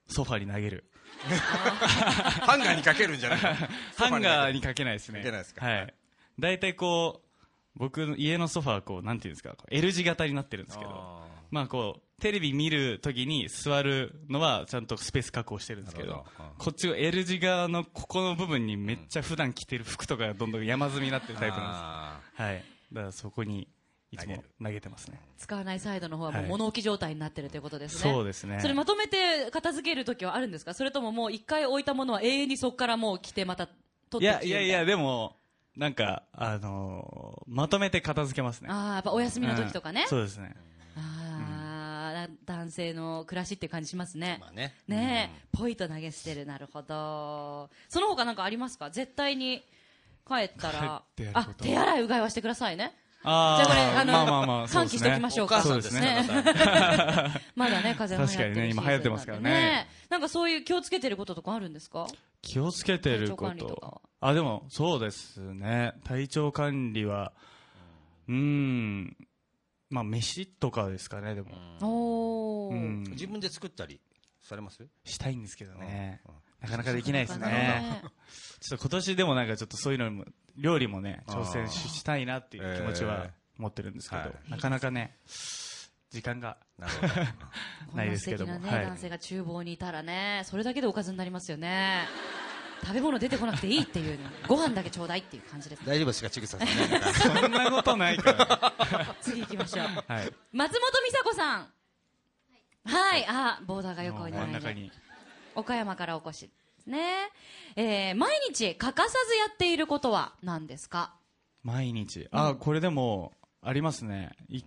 [0.08, 0.86] ソファに投げる。
[1.22, 3.40] ハンガーにかけるんじゃない
[3.96, 5.20] ハンガーにかけないですね。
[5.20, 5.66] かけないですか？
[5.66, 5.94] はい。
[6.40, 7.38] 大体こう、
[7.76, 16.24] 僕の家のソファはこう、なんていうんですか、L 字型になってるんですけど、あまあこう、テレビ見るときに座るのはちゃんとスペース確保してるんですけど
[16.58, 22.42] こっちを L 字側のここの部分にめっちゃ普段着てる服とかがどんどん山積みになってるタイプなんあです。
[22.42, 22.64] はい。
[22.94, 23.68] だからそこに
[24.12, 25.20] いつも投げてますね。
[25.38, 28.12] 使わないサイドの方はもうはい物置状態になってるということですね。
[28.12, 28.60] そうですね。
[28.62, 30.74] それまとめて片付けるときはあるんですか？
[30.74, 33.68] それとももう一回置いたものは永遠にそこからもう来てまた
[34.10, 35.38] 取いってきてやいやいや、でも、
[35.78, 38.68] なんか、あのーまとめて片付けますね。
[38.70, 40.08] ああ、やっぱお休みの時とかねうん。
[40.10, 40.54] そうですね。
[42.56, 44.42] 男性の暮らしって感じしますねー。
[44.42, 44.74] まあね。
[44.88, 46.46] ねえ、ポイと投げ捨てる。
[46.46, 47.70] なるほど。
[47.90, 48.90] その他なんかありますか？
[48.90, 49.64] 絶対に
[50.28, 52.94] 帰ったらあ手洗いうがいはしてくださいね。
[53.24, 55.62] あじゃあこれ、あの、まあまあまあ、喚起しておきましょうか。
[55.62, 56.26] そうですね。
[57.56, 62.08] ま だね、風邪確かにね今流行ってますからねなんかそういう気をつけてることとかあるんですか？
[62.42, 64.02] 気をつけてること。
[64.20, 65.94] あ、でも、そうですね。
[66.04, 67.32] 体調管理は、
[68.28, 69.16] うーん、
[69.92, 71.50] まあ、飯とかですかね、でも。
[71.82, 72.74] おー。
[72.74, 73.04] うん。
[73.12, 74.00] 自分で作ったり
[74.42, 74.88] されます？
[75.04, 76.34] したいんですけどねうん。
[76.62, 77.48] なかなかできないですね。
[77.48, 78.02] ね
[78.62, 80.26] ちょっと今年でもなんかちょっとそういうのも、
[80.56, 85.18] 料理もね、挑戦ししたいなっていう気持ちは持ってるんですけどえーはい、なかなかね、
[86.10, 86.58] 時間が
[87.94, 92.06] な いですけどもな素敵なね、はい男性が厨房にいたらね、それだけでおかずになりますよね。
[92.84, 95.86] 食べ物出てこなくていいっていうのご飯だけちょうだいっていう感じです。
[95.86, 96.74] 大丈夫ですか、ちぐささんね。
[97.42, 99.16] そんなことないから。
[99.22, 99.86] 次行きましょう。
[99.86, 100.34] はい。
[100.52, 101.74] 松本美佐子さん。
[102.84, 104.60] はい、あ、ボーダーが横に並んで。
[104.60, 104.92] 真ん中に。
[105.56, 107.30] 岡山からお越しですね。
[107.76, 111.14] えー、毎日欠かさずやっていることは何ですか？
[111.64, 112.28] 毎日。
[112.32, 114.32] あ、これでも、ありますね。
[114.50, 114.64] い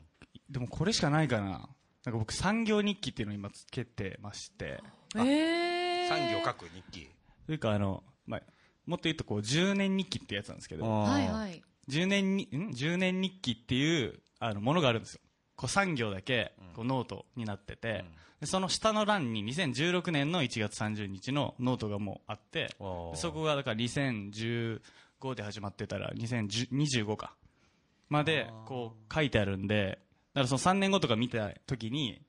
[0.48, 1.46] でもこれしかないかな。
[1.48, 1.68] なん
[2.12, 4.80] か僕産業日記っていうのを今つけてまして。
[5.16, 6.08] えー。
[6.08, 7.08] 産業書く日記。
[7.46, 8.42] というかあの、まあ、
[8.86, 11.62] もっと言うとこう10年日記ってやつなんですけど、はいはい。
[11.88, 15.20] 10年に、ん ?10 年日記っていう、あの、ものがあるんですよ。
[15.56, 18.04] こう3行だけこうノートになってて、
[18.40, 22.74] でその下の欄に2016年の1月30日のノートがもうあって
[23.14, 24.80] そこがだから2015
[25.34, 27.34] で始まってたら2025か
[28.08, 29.98] までこう書いてあるんで
[30.34, 32.20] だからその3年後とか見た時に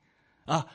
[0.46, 0.68] あ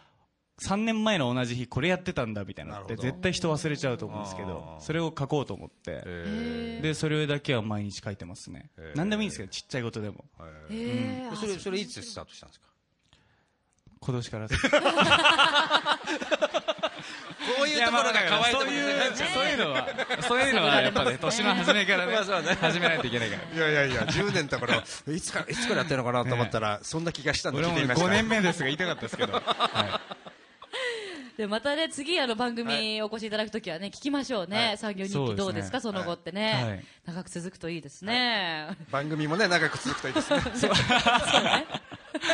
[0.60, 2.80] 3年前の同じ日これやってたんだみたいな。
[2.80, 6.02] のって絶対人忘れちゃうと思うんですけどそれを書こうと思って。
[6.06, 8.70] えでそれだけは毎日書いてますね。
[8.96, 10.26] 何でもいいんですけどちっちゃいことでも。
[10.70, 11.26] ー。
[11.26, 12.68] へーそれそれいつスタートしたんですか？
[14.04, 14.56] 今年から こ
[17.64, 19.88] ういうところが可愛いとそうころいうそういうのは
[20.22, 23.58] そういうのはやっぱね 年の初めからね始めないといけないから。
[23.70, 24.74] いやいやいや10年のところ。
[25.14, 28.08] いつからいつからやってるのかなと思ったらそんな気がしたんで俺も聞いてみました。
[28.08, 30.02] 5年目ですが言いたかったですけど、は
[31.42, 34.78] でまたね次あの番組お越しいただくときはね聞きましょうね、はい。
[34.78, 35.82] 産業日記どうですか？
[35.82, 36.86] その後ってね、はい。
[37.08, 40.38] 長く続くといいですね、番組もね長く続くといいですね。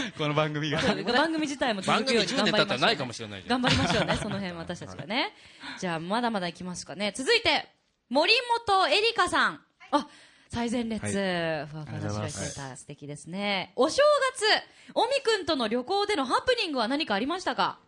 [0.10, 0.82] い、 この番組が。
[1.14, 3.62] 番組自体も続くように頑張りましょう、ね、番組10年経ったらないかもしれないじゃん。
[3.62, 5.34] 頑張りましょうねその辺私たちがね。
[5.80, 7.14] じゃあまだまだいきますかね。
[7.16, 7.70] 続いて
[8.10, 8.34] 森
[8.68, 9.62] 本エリカさん。
[9.92, 10.08] あ
[10.50, 11.14] 最前列、はい。
[11.14, 12.76] ふわふわありがとうございます話がしてた。
[12.78, 13.72] 素敵ですね。
[13.78, 14.02] お正
[14.34, 14.46] 月。
[14.96, 17.80] おみくんとの旅行でのハプニングは何かありましたか？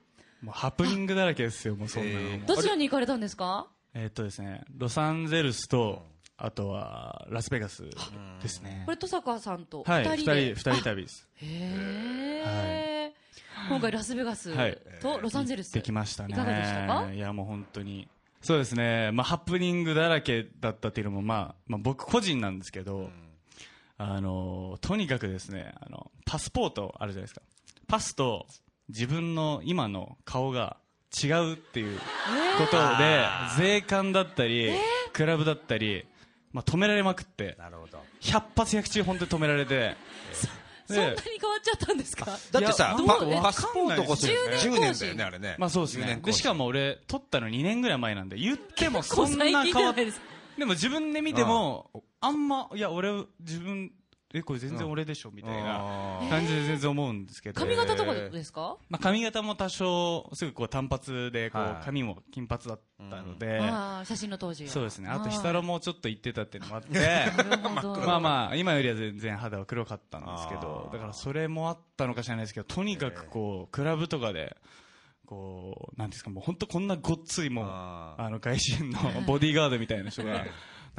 [0.41, 2.25] もうハプニングだらけですよもうそんなの。
[2.25, 3.67] もえーどちらに行かれたんですか？
[3.93, 6.05] えーっとですねロサンゼルスと
[6.37, 7.83] あとはラスベガス
[8.41, 8.83] ですね。
[8.85, 11.27] これ登坂さんとはい二人で、二人二人旅です。
[11.35, 13.13] へえ、
[13.67, 14.77] 今回ラスベガスはい。
[15.01, 16.33] とロサンゼルス、できましたね。
[16.33, 17.11] いかがでしたか？
[17.11, 18.07] いやもう本当に。
[18.41, 23.09] そうですね、まあ、ハプニングだらけだったっていうのも、まあまあ、僕個人なんですけど、
[23.97, 27.41] あのとにかくですねあのパスポートあるじゃないですか。
[27.85, 28.45] パスと
[28.89, 30.77] 自分の今の顔が
[31.23, 32.03] 違うっていうこ
[32.69, 33.25] とで、
[33.57, 34.71] 税関だったり、
[35.13, 36.05] クラブだったり、
[36.51, 37.55] まあ、止められまくって。
[37.57, 37.99] なるほど。
[38.21, 39.95] 100発100中本当に止められて。
[40.87, 42.25] そんなに変わっちゃったんですか？
[42.51, 45.55] だってさパどうパスポートこそ10 10年年だよねあれね。
[45.59, 46.21] まあそうです10ね年。
[46.23, 50.19] で、しかもも俺、撮ったの2年ぐらい前なんで、言ってもそんな変わっゃないです
[50.57, 53.91] でも自分で見ても、あんま、いや、俺、自分、
[54.31, 55.83] え、これ全然俺でしょみたいな
[56.29, 57.59] 感じで全然思うんですけど。
[57.59, 61.85] 髪型とかですか、まあ、髪型も多少、すぐこう単発で、こうは、い。
[61.85, 64.69] 髪も金髪だったので、ああ写真の当時は。
[64.69, 65.09] そうですね。
[65.09, 67.25] あと、ー日サロもちょっと言ってたっていうのもあって、
[68.05, 70.89] まあまあ、今よりは全然肌は黒かったんですけど。
[70.93, 74.55] だからそれもあったのか知らないですけど、とにかくこう、クラブとかで、
[75.25, 80.45] こう、なんていうんですか、もう本当こんなごっついもう、ああの、外人の ボディーガードみたいな人が、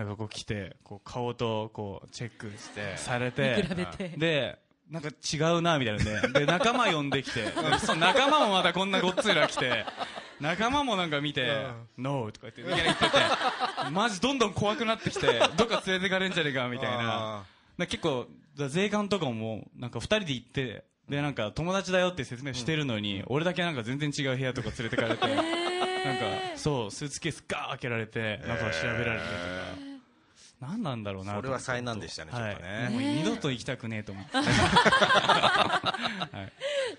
[0.01, 4.09] なんかこう来て、こう顔とこうチェックして、されて、比べて。
[4.17, 4.59] で、
[4.91, 7.53] なんか違うな、みたいなんで、で、仲間呼んできて、で
[7.85, 9.85] その仲間もまたこんなごっついのが来て、
[10.41, 11.67] 仲間もなんか見て、
[11.99, 13.11] ノーとか言って、言ってて、
[13.93, 17.45] マジどんどん怖くなってきて、 どっか連れてかれんじゃねえか、みたいな。
[17.77, 25.27] な結構、だ税関とかも、なんか二人で行って、で、なんか友達だよって説明してるのに、俺だけなんか全然違う部屋とか連れてかれて、
[26.05, 29.89] なんか、そう、スーツケースガー開けられて、中を調べられてとか、
[30.61, 32.68] 何なんだろうなそれは災難でしたねちょっとね。
[32.85, 32.92] はい。
[32.92, 34.33] もう二度と行きたくねえと思って。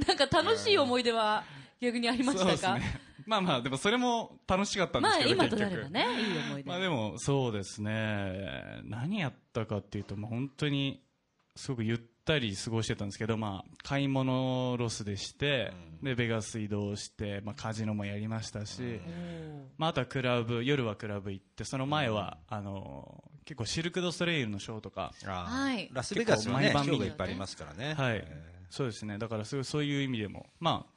[0.08, 1.43] なんか楽しい思い出は
[1.80, 3.00] 逆にありましたか、ね。
[3.26, 5.71] まあまあ、でもそれも楽しかったんでますあけど、今と結局。
[5.71, 8.82] なればねいい思い出、まあでもそうですね。
[8.84, 11.04] 何やったかっていうと、まあ、本当に
[11.56, 15.71] すごくゆったり過ごしてたんですけど、まあ、買い物ロスでして、
[16.02, 19.00] でベガス移動して、まあ、カジノもやりましたし、
[19.78, 25.89] まあ、あとはクラブ夜はクラブ行ってその前は、あの結構シルク・ド・ソレイユのショーとか、あはい。
[25.91, 27.93] ラスベガスはねショーがいっぱいありますからね。
[27.95, 28.25] はい、
[28.69, 29.17] そうですね。
[29.17, 30.91] だからすごいそういう意味でも、まあ、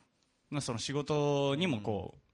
[0.51, 2.25] まあその仕事にもこう、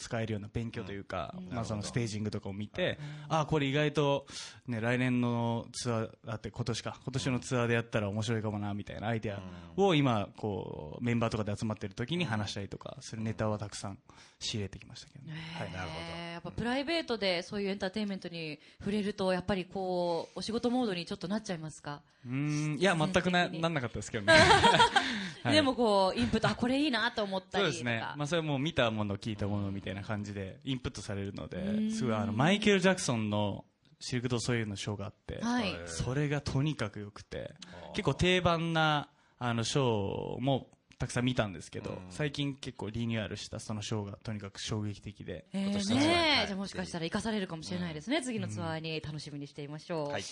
[0.00, 4.26] 使えるような勉強というか、まあ、そのステージングとかを見て、ああこれ意外と、
[4.66, 9.42] ね、来年のツアーだって今年か今年のツアーでやったら面白いかもなみたいなアイデア
[9.76, 13.98] を今こうメンバーとかで集まってる時に話したりとかするネタはたくさん
[14.40, 22.78] 仕入れてきましたけどね、はいなるほえーやっぱプライベートでそういうエンターテインメントに触れるとやっぱりこうお仕事モードにちょっとなっちゃいますか、うーん。
[22.78, 24.32] いや全くななんなかったですけどね。
[25.44, 25.54] はい。
[25.54, 27.60] でもこうインプットあこれいいなと思ったりとか。
[27.60, 31.92] そうですね、まあ、それはもう見たもの聞いたものみたいな感じでインプットされるのでん。
[31.92, 33.66] すごいあのマイケル・ジャクソンの
[33.98, 35.74] シルク・ド・ソイユのショーがあって、はい。
[35.84, 37.52] それがとにかく良くて
[37.92, 40.68] 結構定番なあのショーも
[41.00, 46.46] たくさん見たんですけど、最近結構リニューアルしたそのショーがとにかく衝撃的で、えーねはい。
[46.46, 50.22] じゃあもしかしたら生かされるかもしれないですね、次のツアーに楽しみにしていましょう、はい。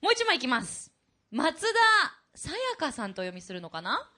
[0.00, 0.90] もう一枚いきます。
[1.30, 1.66] 松田
[2.34, 4.10] さやかさんとお読みするのかな？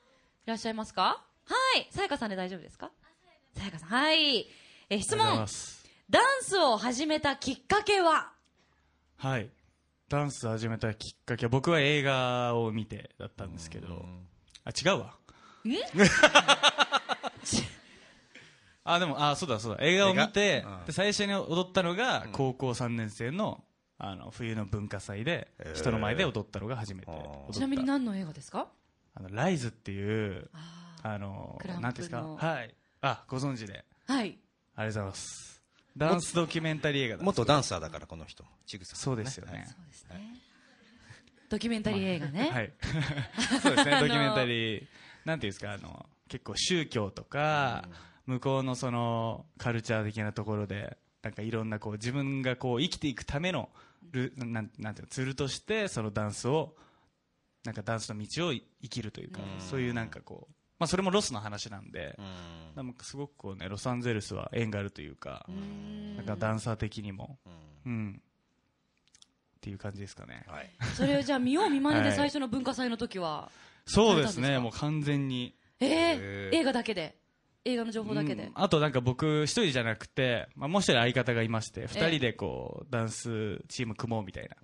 [0.46, 1.02] いらっしゃいますか？
[1.44, 1.88] はい。
[1.90, 2.92] さやかさんで大丈夫ですか？
[3.56, 3.88] さやかさん。
[3.88, 4.46] はい。
[4.90, 5.44] えー質問。
[6.08, 8.30] ダンスを始めたきっかけは？
[9.16, 9.50] はい。
[10.08, 14.04] ダンス始めたきっかけは僕は映画を見てだったんですけど、
[14.64, 15.16] あ違うわ
[18.84, 19.84] あでもあそうだそうだ。
[19.84, 20.86] 映画を見てうん。
[20.86, 23.62] で最初に踊ったのが高校3年生の
[23.98, 25.74] あの冬の文化祭でへー。
[25.74, 27.12] 人の前で踊ったのが初めて
[27.52, 28.68] ちなみに何の映画ですか？
[29.14, 31.82] あのライズっていうああのクランプの。
[31.82, 32.46] なんていうんですか？
[32.46, 32.74] はい。
[33.02, 33.84] あご存知で。
[34.08, 34.38] ーはい。
[34.76, 35.62] ありがとうございます。
[35.96, 38.44] ダンスドキュメンタリー映画なんです元ダンサーだからこの人。
[38.64, 39.66] ちぐさそうですよね。
[39.68, 40.36] そうですね。
[41.50, 42.72] ドキュメンタリー映画ね、はい。
[43.60, 44.00] そうですね。
[44.00, 44.86] ドキュメンタリー
[45.24, 47.84] なんていうんですかあの結構宗教とか
[48.26, 53.68] 向こうのそのカルチャー的なところでなんかいろんなこう自分がこう生きていくための
[54.12, 56.74] ルなんなんていうのツールとしてそのダンスを
[57.64, 62.24] なんかダンスの道を生きるというかそういうなんかこうまあそれもロスの話なんでうん。
[62.76, 65.44] なんかすごくこうねロサンゼルスは縁があるというか
[66.16, 67.38] なんかダンサー的にも
[67.84, 68.22] うん。
[69.56, 70.44] っていう感じですかね。
[70.46, 70.70] はい。
[70.96, 72.08] それをじゃあ見よう見まねはい。
[72.08, 73.50] で最初の文化祭の時は、
[73.92, 74.58] そうですね。
[74.58, 75.54] もう完全に。
[75.80, 76.54] えへー、ー。
[76.54, 77.16] 映画だけで？
[77.64, 78.52] 映画の情報だけで、うん。
[78.54, 84.56] あとなんか僕一人じゃなくて、まあ、もう一人相方がいまして二え人でこうダンスチーム組もうみたいな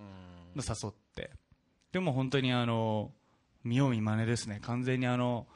[0.56, 1.30] の誘って。
[1.92, 3.12] でも本当にあの
[3.64, 4.60] 見よう見まねですね。
[4.62, 5.46] 完全にあの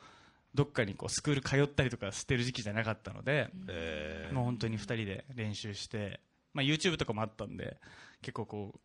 [0.55, 4.35] どっかにこうスクール通ったりとかしてる時期じゃなかったので、えー。
[4.35, 6.21] もう本当に二人で練習して、
[6.53, 7.79] まあ、YouTube とかもあったんで
[8.21, 8.81] 結構こう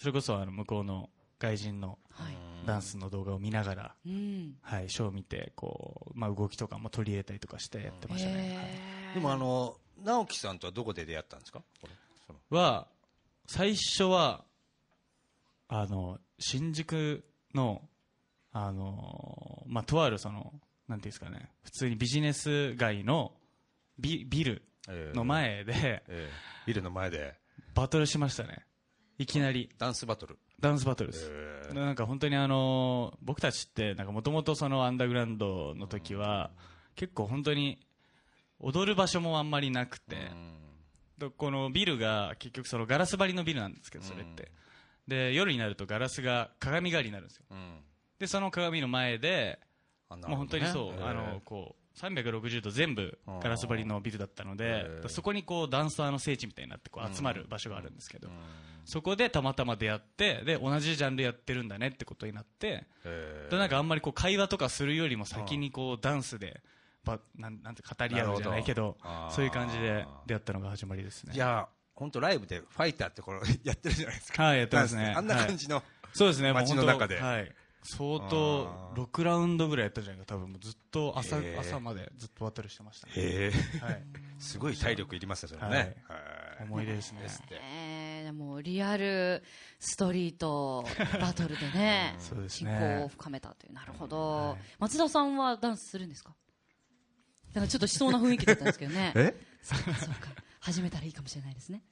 [0.00, 2.34] それこそあの向こうの外人のはい。
[2.66, 4.58] ダンスの動画を見ながら、うん。
[4.60, 9.14] はい、ショーを見てこう、まあ、動きとかも取り入れたりとかしてやってましたね、はい。
[9.14, 11.62] でもあの直樹さんとはどこで出会ったんですか？
[12.50, 12.88] は
[13.46, 14.44] 最初は
[15.68, 17.24] あの新宿
[17.54, 17.80] の
[18.52, 20.52] あの、まあ、とあるその
[20.88, 23.32] なんていうんですかね普通にビジネス街の
[23.98, 24.62] ビビル
[25.14, 26.28] の前でええ。
[26.66, 27.34] ビルの前で。
[27.74, 28.66] バトルしましたね
[29.18, 29.68] いきなり。
[29.78, 30.38] ダンスバトル。
[30.60, 31.30] ダンスバトルです、
[31.70, 36.50] えなんか本当にあの僕たちってもともとそのアンダーグラウンドの時は
[36.96, 37.78] 結構本当に
[38.58, 40.16] 踊る場所もあんまりなくて、
[41.16, 44.50] でこのビルが結局そのガラス張りのビルなんですけどそれって、
[45.06, 47.44] で夜になるとガラスが鏡代わりになるんですよ。
[47.50, 47.80] うん。
[48.18, 49.60] でその鏡の前で
[50.08, 58.28] あなるもう本当にそう、あのこう360度全部ガラス張りのビルだったのでそこにこうダンサーの聖地みたいになってこう集まる場所があるんですけど、
[58.84, 66.60] そこでたまたま出会ってで同じジャンルやってるんだねってことになってえでなんかあんまりこう会話とかするよりも先にこうダンスで
[67.04, 68.96] ばなんなんて語り合うじゃないけど
[69.30, 71.34] そういう感じで出会ったのが始まりですね。
[71.34, 74.44] いや本当ライブでファイターってこれ やってるじゃないですか。
[74.44, 75.12] はいやってますね。
[75.16, 75.82] あんな感じの
[76.12, 76.52] そうですね。
[76.52, 77.20] 街の中で。
[77.20, 77.52] はい、
[77.96, 79.02] 相当あー。
[79.02, 83.06] 6ラウンドぐらいやったんじゃないか多分もうずっと朝朝までずっとバトルしてました。
[83.06, 84.02] ね、へえはい、
[84.38, 85.76] すごい体力いりますねそれね。
[86.08, 86.18] はい。
[86.18, 86.24] は
[86.60, 86.64] い。
[86.64, 87.20] 思い出ですね。
[87.52, 89.42] えーでもリアル
[89.78, 90.84] ストリート
[91.20, 96.34] バトルでね そうです親ね交を深めたというなるほど、松田さんはダンスするんですか？
[97.54, 99.12] なんかちょっとしそうな雰囲気だったんですけどね。
[99.16, 99.34] え？
[99.62, 100.28] そうかそうか。
[100.60, 101.82] 始めたらいいかもしれないですね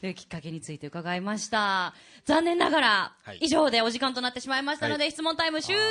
[0.00, 1.94] というきっかけについて伺いました。
[2.24, 3.38] 残念ながら、はい。
[3.42, 5.82] 以上でお時間となってしまいましたので、は質問タイム終了。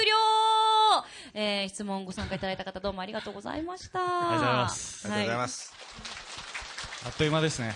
[1.33, 3.99] えー質問ご参加いただいた方どうもありがとうございました。
[3.99, 5.07] ありがとうございます。
[5.07, 5.73] ありがとうございはます。
[7.05, 7.73] あっという間ですね。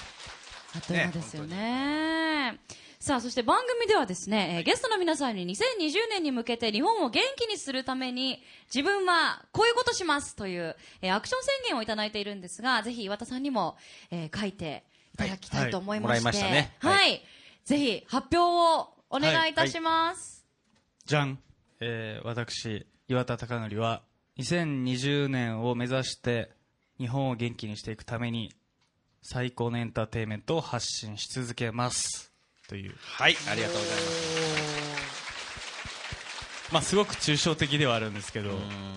[0.76, 2.60] あっという間ですよね。
[3.00, 8.42] さあ、そして番組ではですね、えーゲストの皆さんに2020年に向けて日本を元気にするために、
[8.74, 13.78] 自分はこういうことしますという、えーアクション宣言をいただいているんですが、ぜひ岩田さんにも、
[14.12, 16.32] えー書いていただきたいと思いまして、はい。
[16.32, 16.90] もらいましたねは。
[16.92, 17.22] はい。
[17.66, 20.46] ぜひ発表をお願いいたします。
[21.06, 21.40] じゃん、
[21.80, 24.02] えー私岩田貴則は
[24.40, 26.52] 2020年を目指して
[26.98, 28.52] 日本を元気にしていくために
[29.22, 32.32] 最高のエンターテインメントを発信し続けます。
[32.68, 32.96] という。
[33.00, 33.36] はい。
[33.50, 35.16] ありがとうございます。
[36.72, 38.54] まあすごく抽象的ではあるんですけど、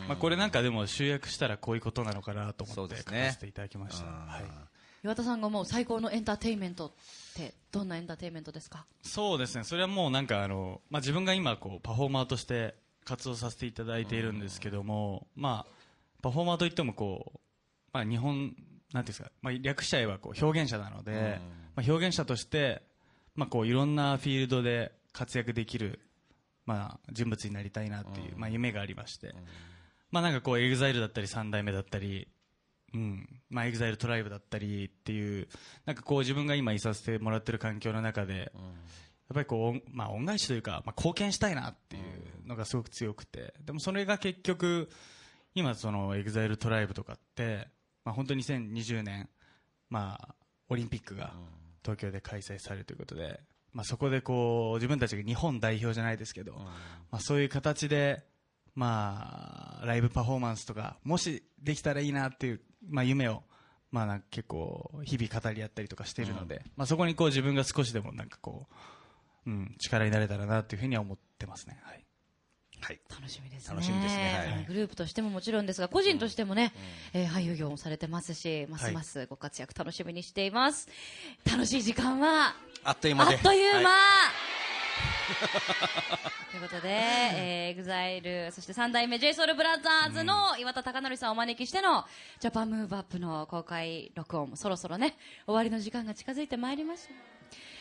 [0.08, 3.26] まあ、これなんかでも集約したらこういうことなのかなと思って書そうですね。
[3.28, 4.44] かせていただきました、はい、
[5.04, 6.90] 岩田さんが思う最高のエンターテインメントっ
[7.36, 8.84] て、どんなエンターテインメントですか？
[9.02, 9.64] そうですね。
[9.64, 12.74] それはもうなんかあの、まあ、自分が今こうパフォーマーとして
[13.04, 15.72] 活動させていただいているんですけども、まあ、
[16.22, 17.38] パフォーマーといってもこう、
[17.92, 18.56] まあ、日本なんてい
[18.98, 21.40] うんですか、まあ、略しちゃえばこう表現者なので、
[21.76, 22.82] まあ、表現者として、
[23.34, 26.00] まあ、こういろんなフィールドで活躍できる、
[26.66, 29.34] まあ、人物になりたいなっていう、まあ、夢がありまして、
[30.10, 32.28] まあ、なんかこうエグザイルだったり三代目だったり
[32.94, 33.40] うん。
[33.50, 35.48] まあ、エグザイルトライブだったりっていう
[35.86, 43.54] なんかこう自分が今いさせてもらってる環境の中で、やっぱりこう、まあ、恩返しというか、まあ、貢献したいなっていうのがすごく強くて。
[43.64, 44.88] でもそれが結局
[45.54, 47.68] 今そのエグザイルトライブとかって、
[48.04, 49.28] まあ、本当に2020年、
[49.90, 50.34] まあ、
[50.68, 51.32] オリンピックが
[51.82, 53.40] 東京で開催されるということで、
[53.72, 56.54] まあ、そこでこう自分たちが日本代表じゃないですけど、
[57.10, 58.24] まあ、そういう形で、
[58.74, 63.42] まあ、ライブパフォーマンスとか、もしできたらいいなっていう、まあ、夢を、
[63.90, 68.66] まあ、なんか結構、日々語り合ったりとかしているので、まあ、そこにこう自分が少しでもなんかこ
[69.46, 71.80] う、うん、力になれたらなっていうふうには思ってますね。
[71.82, 72.04] はい。
[72.80, 73.00] はい。
[73.10, 73.74] 楽しみですね。
[73.74, 76.72] 楽しみですねはいグループとしてももちろんですが、個人としてもね、
[77.12, 80.88] えー俳優業もされてますし、ますますご活躍楽しみにしています。
[81.50, 83.34] 楽しい時間は、ああっという間で。
[83.36, 83.96] っという間、は
[86.50, 92.04] ということで、えー、EXILE、そして三代目 JSOULBROTHERS の岩田貴則さんをお招きしての、
[92.40, 97.14] ジャパンムーブアップの公開録音もそろそろね、終わりの時間が近づいてまいりました。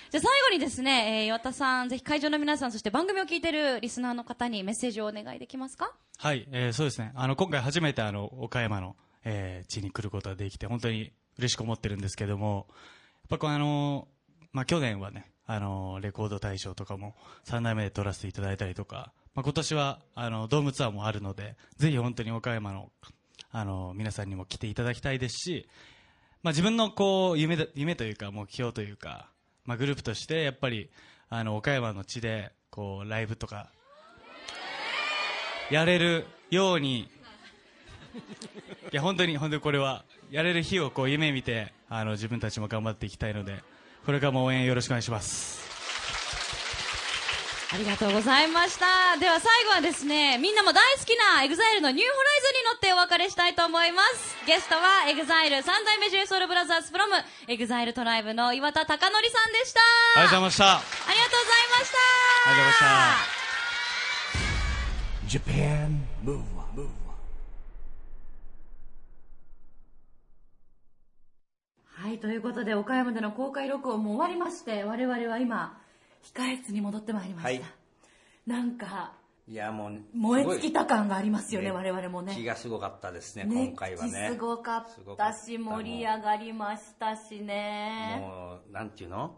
[0.10, 5.92] じゃあ最後にですね、えー、岩田さん、ぜひ会場の皆さん、そして番組を聞いているリスナーの方にメッセージをお願いできますか？
[6.18, 7.12] はい、えーそうですね。
[7.16, 14.08] あの、今回初めてあの、岡山の、えー地に来ることができて、本当に嬉しく思ってるんですけども、やっぱこうあの、
[14.54, 22.92] まあ、去年はね、あの、レコード大賞とかも3代目で撮らせていただいたりとか、まあ、今年は、あの、ドームツアーもあるので、ぜひ本当に岡山の、
[23.52, 25.70] あの、皆さんにも来ていただきたいですし、
[26.44, 29.30] まあ、自分のこう、夢だ、夢というか目標というか、
[29.64, 30.90] まあ、グループとして、やっぱり、
[31.30, 33.70] あの、岡山の地で、こう、ライブとか、
[35.72, 37.10] やれるように、い
[38.92, 43.64] や、本当に、本当にこれは、やれる日をこう夢見て、あの、自分たちも頑張っていきたいので、
[44.08, 45.60] これからも応援よろしくお願いします。
[47.74, 49.18] ありがとうございました。
[49.20, 54.38] では最後はですね、みんなも大好きな EXILE のニューホライズンに乗ってお別れしたいと思います。
[54.48, 59.82] ゲストは EXILE 三代目 JSOULBROTHERS from EXILE トライブの岩田貴則さんでした。
[60.16, 60.72] ありがとうございました。
[60.72, 60.80] あ
[61.12, 61.98] りがとうございました。
[62.48, 63.28] ありがとうございまし
[65.20, 65.52] た。
[65.52, 66.88] Japan Move Up,
[72.08, 75.78] はい、ということで、岡山での公開録音も終わりまして、我々は今、
[76.34, 77.50] 控え室に戻ってまいりました。
[77.50, 77.62] はい
[78.46, 79.12] なんか、
[79.46, 82.34] いや、もう、燃え尽きたす感がありますよね、ね我々もね。
[82.34, 84.30] 気がすごかったですね、熱今回はね。
[84.30, 88.20] 気すごかったし、盛り上がりましたしね。
[88.22, 89.36] もう、なんていうの？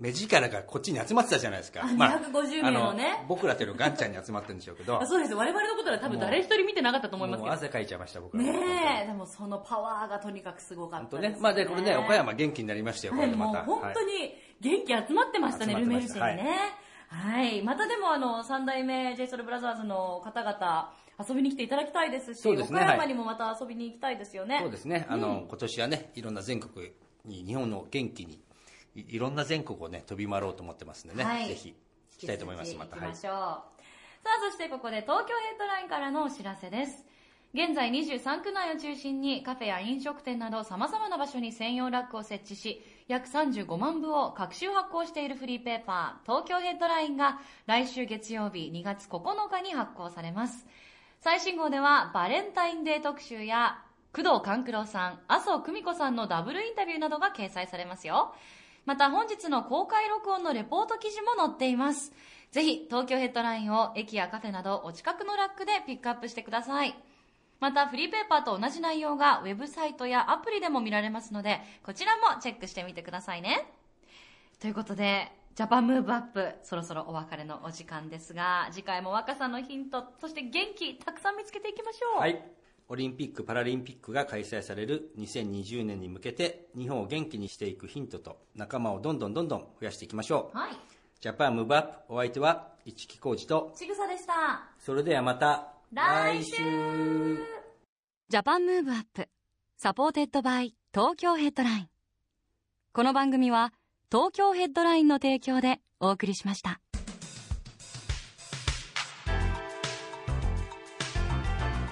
[0.00, 1.82] 目力がこっちに集まってたじゃないですか。
[1.82, 5.34] あ250名のねあ僕らというよりガンちゃんに集まってるんでしょうけどあ、そうです。
[5.34, 7.52] 我々のことは多分誰一人見てなかったと思いますけど。
[7.52, 8.42] 汗かいちゃいました、僕ら。
[8.42, 11.42] ねえ、でもそのパワーがとにかくすごかったです、本当ね。
[11.42, 13.62] まあで、これね、岡山元気になりましたよ、こはい、れでまた。
[13.64, 16.56] もう本当はいに元気集まってましたね、集まルメルシェにね。
[17.08, 17.62] はい。
[17.62, 20.92] またでもあの、三代目 JSOULBROTHERS の方々、
[21.28, 24.60] 遊びに来ていただきたいですし、そうですね岡山にもまた遊びに行きたいですよね。
[24.62, 25.06] そうですね。
[25.08, 26.92] あの、今年はね、いろんな全国
[27.24, 28.40] に、日本の元気に、
[29.08, 31.74] いいろんな全国をね、飛び回ろうと思ってますんでね、はいぜひ、
[32.12, 32.96] 行きたいと思います、また。
[32.96, 33.32] はい行きましょう。
[33.32, 37.06] さあ、そしてここで東京ヘッドラインからのお知らせです。
[37.52, 50.64] 現在23区内を中心にカフェや飲食店など様々な場所に専用ラックを設置し、約35万部を各週発行しているフリーペーパー、東京ヘッドラインが来週月曜日2月9日に発行されます。
[51.22, 53.82] 最新号ではバレンタインデー特集や
[54.12, 58.32] 工藤官九郎さん、麻生久美子さんのダブルインタビューなどが掲載されますよ。
[58.84, 62.12] また本日の公開録音のレポート記事も載っています。
[62.50, 66.94] ぜひ東京ヘッドラインを駅やカフェなどお近くのラックでピックアップしてください。
[67.60, 73.70] またフリーペーパーと同じ内容がウェブサイトやアプリでも見られますので、こちらもチェックしてみてくださいね。
[74.60, 82.20] ということで、ジャパンムーブアップ、そろそろお別れのお時間ですが、次回も若さのヒント、そして元気、たくさん見つけていきましょう。
[82.20, 82.42] はい。
[82.90, 90.58] オリンピック・パラリンピックが開催される2020年に向けて、日本を元気にしていくヒントと仲間をどんどんどんどん増やしていきましょう。
[90.58, 90.70] はい。
[91.20, 94.64] ジャパンムーブアップ、お相手は、市木浩二と、ちぐさでした。
[94.78, 96.54] それではまた、来週
[98.28, 99.28] ジャパンムーブアップ
[99.76, 101.88] Supported by 東京ヘッドライン
[102.92, 103.72] この番組は
[104.08, 106.80] 東京ヘッドラインの提供でお送りしました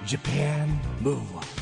[0.09, 0.81] Japan.
[1.03, 1.58] Move